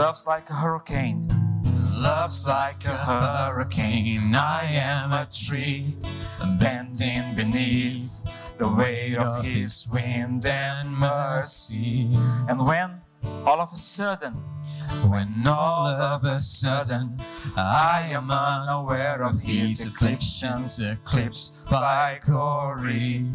Love's 0.00 0.26
like 0.26 0.48
a 0.48 0.54
hurricane. 0.54 1.28
Love's 1.92 2.48
like 2.48 2.86
a 2.86 2.96
hurricane. 2.96 4.34
I 4.34 4.64
am 4.72 5.12
a 5.12 5.28
tree 5.30 5.94
bending 6.58 7.34
beneath 7.34 8.24
the 8.56 8.66
weight 8.66 9.16
of 9.16 9.44
his 9.44 9.86
wind 9.92 10.46
and 10.46 10.90
mercy. 10.96 12.08
And 12.48 12.66
when 12.66 13.02
all 13.44 13.60
of 13.60 13.68
a 13.74 13.76
sudden 13.76 14.42
When 15.06 15.46
all 15.46 15.86
of 15.86 16.24
a 16.24 16.38
sudden 16.38 17.18
I 17.54 18.08
am 18.10 18.30
unaware 18.30 19.22
of 19.22 19.42
his 19.42 19.84
afflictions 19.84 20.80
eclipsed 20.80 21.70
by 21.70 22.20
glory. 22.24 23.26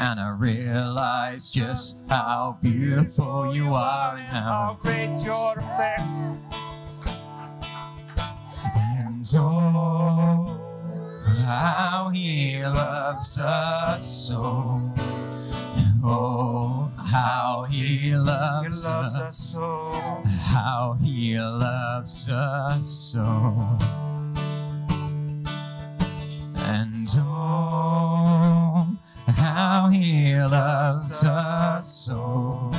And 0.00 0.20
I 0.20 0.30
realize 0.30 1.50
just 1.50 2.08
how 2.08 2.58
beautiful 2.62 3.54
you 3.54 3.74
are 3.74 4.16
and 4.16 4.26
how 4.28 4.76
great 4.80 5.16
your 5.24 5.54
effect. 5.58 6.02
And 8.64 9.26
oh, 9.34 10.60
how 11.44 12.10
he 12.12 12.64
loves 12.64 13.38
us 13.40 14.28
so. 14.28 14.92
Oh, 16.04 16.92
how 16.96 17.66
he 17.68 17.82
He 17.98 18.16
loves, 18.16 18.86
loves 18.86 19.18
us. 19.18 19.20
us 19.20 19.36
so. 19.36 20.22
How 20.54 20.96
he 21.02 21.38
loves 21.38 22.28
us 22.30 22.88
so. 22.88 23.22
And 26.70 27.08
oh, 27.16 27.97
he 29.90 30.34
loves 30.36 31.24
us 31.24 32.06
so. 32.06 32.70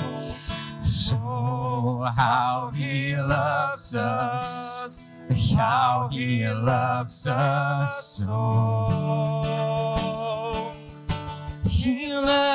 So, 0.84 2.06
how 2.16 2.72
he 2.74 3.16
loves 3.16 3.96
us. 3.96 5.10
How 5.56 6.10
he 6.12 6.48
loves 6.48 7.28
us 7.28 8.18
so. 8.18 9.46
He 11.66 12.14
loves 12.14 12.49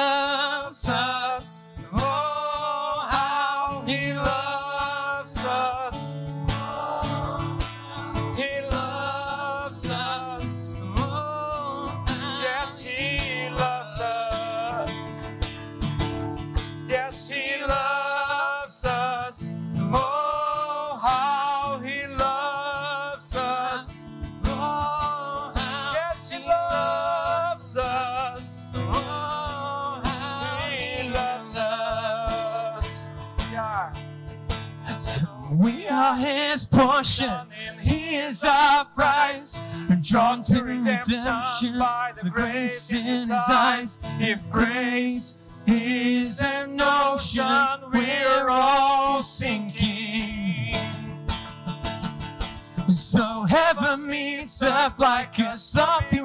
portion, 36.74 37.30
and 37.68 37.80
He 37.80 38.16
is 38.16 38.44
our 38.44 38.84
prize. 38.87 39.58
Drawn 40.00 40.42
to 40.42 40.62
redemption 40.62 41.78
by 41.78 42.12
the 42.20 42.28
grace 42.28 42.92
in 42.92 43.04
His 43.04 43.30
eyes. 43.30 44.00
If 44.18 44.50
grace 44.50 45.37
is 45.66 46.42
an 46.42 46.78
ocean, 46.80 47.90
we're 47.92 48.48
all 48.50 49.22
sinking. 49.22 50.63
So 52.92 53.44
heaven 53.44 54.07
meets 54.07 54.62
earth 54.62 54.99
like 54.99 55.38
a 55.38 55.57
soppy 55.57 56.20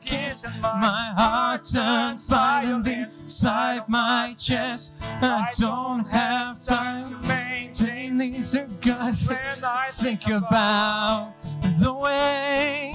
kiss. 0.00 0.44
My 0.62 1.14
heart 1.16 1.62
turns 1.72 2.28
violent 2.28 2.88
inside 2.88 3.88
my 3.88 4.34
chest. 4.36 4.94
I 5.22 5.48
don't 5.58 6.06
have 6.08 6.60
time 6.60 7.04
to 7.04 7.28
maintain 7.28 8.18
these 8.18 8.56
regards. 8.56 9.28
When 9.28 9.38
I 9.64 9.88
think 9.92 10.26
about 10.28 11.34
the 11.80 11.92
way 11.92 12.92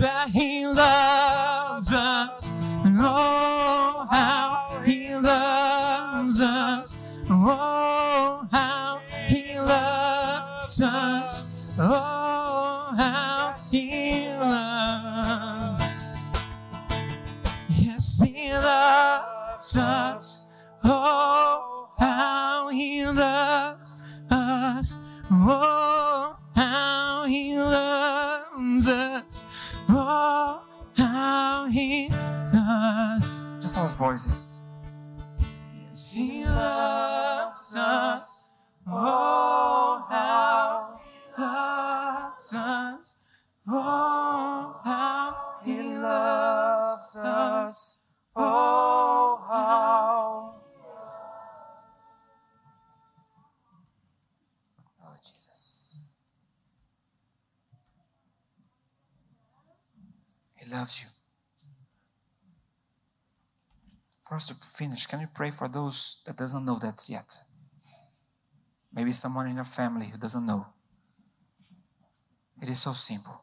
that 0.00 0.28
He 0.28 0.66
loves 0.66 1.94
us. 1.94 2.60
Oh, 2.84 4.06
how 4.10 4.82
He 4.84 5.14
loves 5.14 6.40
us. 6.40 7.20
Oh, 7.30 8.48
how 8.50 9.00
He 9.28 9.58
loves 9.60 10.82
us. 10.82 11.74
Oh, 11.78 12.11
how 12.96 13.54
He 13.70 14.28
loves. 14.28 15.82
Yes, 17.68 18.20
He 18.24 18.52
loves 18.52 19.76
us. 19.76 20.46
Oh, 20.84 21.88
how 21.98 22.68
He 22.70 23.04
loves 23.06 23.94
us. 24.30 24.94
Oh, 25.30 26.36
how 26.54 27.24
He 27.26 27.58
loves 27.58 28.88
us. 28.88 29.42
Oh, 29.88 30.62
how 30.96 31.66
He 31.66 32.08
loves. 32.54 33.44
Just 33.60 33.78
our 33.78 33.88
voices. 33.88 34.60
He 36.12 36.44
loves 36.44 37.76
us. 37.76 38.52
Oh, 38.86 40.04
how 40.10 41.00
loves 41.38 42.54
us. 42.54 43.20
Oh, 43.68 44.80
how 44.84 45.36
He 45.64 45.80
loves 45.82 47.16
us. 47.16 48.08
Oh, 48.34 49.44
how. 49.48 50.54
Oh, 55.04 55.16
Jesus. 55.22 56.00
He 60.56 60.70
loves 60.70 61.02
you. 61.02 61.08
For 64.22 64.36
us 64.36 64.48
to 64.48 64.54
finish, 64.54 65.06
can 65.06 65.20
you 65.20 65.28
pray 65.32 65.50
for 65.50 65.68
those 65.68 66.22
that 66.26 66.36
doesn't 66.36 66.64
know 66.64 66.78
that 66.78 67.04
yet? 67.08 67.38
Maybe 68.94 69.12
someone 69.12 69.46
in 69.46 69.56
your 69.56 69.64
family 69.64 70.06
who 70.06 70.18
doesn't 70.18 70.46
know. 70.46 70.66
It 72.62 72.68
is 72.68 72.80
so 72.80 72.92
simple. 72.92 73.42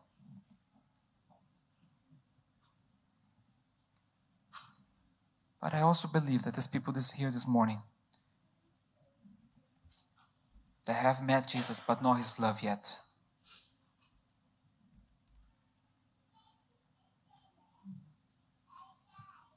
But 5.61 5.73
I 5.73 5.81
also 5.81 6.07
believe 6.07 6.43
that 6.43 6.53
there's 6.53 6.67
people 6.67 6.93
this 6.93 7.11
here 7.11 7.29
this 7.29 7.45
morning 7.45 7.81
that 10.87 10.93
have 10.93 11.21
met 11.21 11.49
Jesus 11.49 11.81
but 11.81 12.01
not 12.01 12.17
his 12.17 12.39
love 12.39 12.63
yet. 12.63 12.97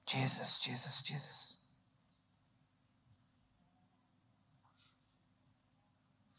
Jesus, 0.04 0.58
Jesus, 0.60 1.02
Jesus. 1.02 1.68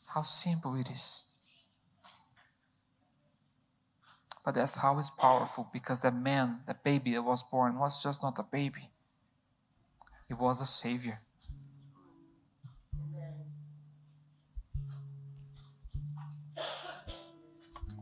How 0.07 0.23
simple 0.23 0.75
it 0.75 0.91
is. 0.91 1.32
But 4.43 4.55
that's 4.55 4.81
how 4.81 4.99
it's 4.99 5.09
powerful 5.09 5.69
because 5.71 6.01
that 6.01 6.13
man, 6.13 6.59
that 6.67 6.83
baby 6.83 7.13
that 7.13 7.23
was 7.23 7.43
born, 7.43 7.79
was 7.79 8.03
just 8.03 8.21
not 8.21 8.37
a 8.39 8.43
baby, 8.43 8.89
he 10.27 10.33
was 10.33 10.61
a 10.61 10.65
savior. 10.65 11.21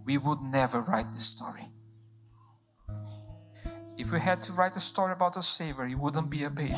We 0.04 0.18
would 0.18 0.42
never 0.42 0.82
write 0.82 1.12
this 1.12 1.28
story. 1.28 1.68
If 3.98 4.12
we 4.12 4.20
had 4.20 4.42
to 4.42 4.54
write 4.54 4.76
a 4.76 4.80
story 4.80 5.14
about 5.14 5.38
a 5.38 5.44
savior, 5.44 5.86
it 5.86 5.96
wouldn't 5.96 6.30
be 6.30 6.44
a 6.44 6.50
baby. 6.50 6.76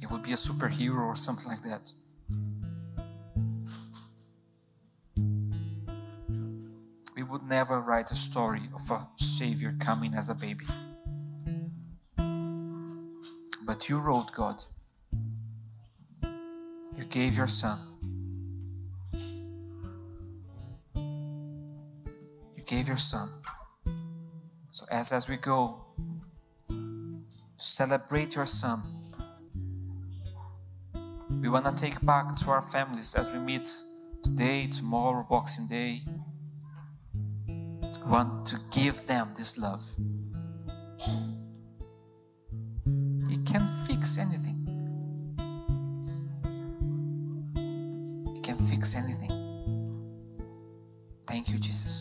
It 0.00 0.08
would 0.10 0.22
be 0.22 0.32
a 0.32 0.36
superhero 0.36 1.06
or 1.06 1.16
something 1.16 1.48
like 1.48 1.62
that. 1.62 1.92
Never 7.48 7.80
write 7.80 8.10
a 8.10 8.14
story 8.14 8.62
of 8.74 8.90
a 8.90 9.08
savior 9.16 9.74
coming 9.80 10.14
as 10.14 10.28
a 10.28 10.34
baby. 10.34 10.66
But 13.66 13.88
you 13.88 13.98
wrote 13.98 14.32
God. 14.32 14.62
You 16.96 17.04
gave 17.08 17.36
your 17.36 17.46
son. 17.46 17.78
You 22.56 22.64
gave 22.66 22.88
your 22.88 22.96
son. 22.96 23.28
So 24.72 24.86
as 24.90 25.12
as 25.12 25.28
we 25.28 25.36
go 25.36 25.84
celebrate 27.56 28.36
your 28.36 28.46
son, 28.46 28.82
we 31.40 31.48
want 31.48 31.66
to 31.66 31.74
take 31.74 32.04
back 32.04 32.34
to 32.36 32.50
our 32.50 32.62
families 32.62 33.14
as 33.14 33.32
we 33.32 33.38
meet 33.38 33.68
today, 34.22 34.66
tomorrow, 34.66 35.26
Boxing 35.28 35.66
Day. 35.66 36.00
Want 38.08 38.46
to 38.46 38.56
give 38.72 39.06
them 39.06 39.28
this 39.36 39.58
love. 39.58 39.82
He 43.28 43.36
can 43.44 43.66
fix 43.86 44.18
anything. 44.18 44.58
He 48.34 48.40
can 48.40 48.56
fix 48.56 48.96
anything. 48.96 49.34
Thank 51.26 51.50
you, 51.50 51.58
Jesus. 51.58 51.97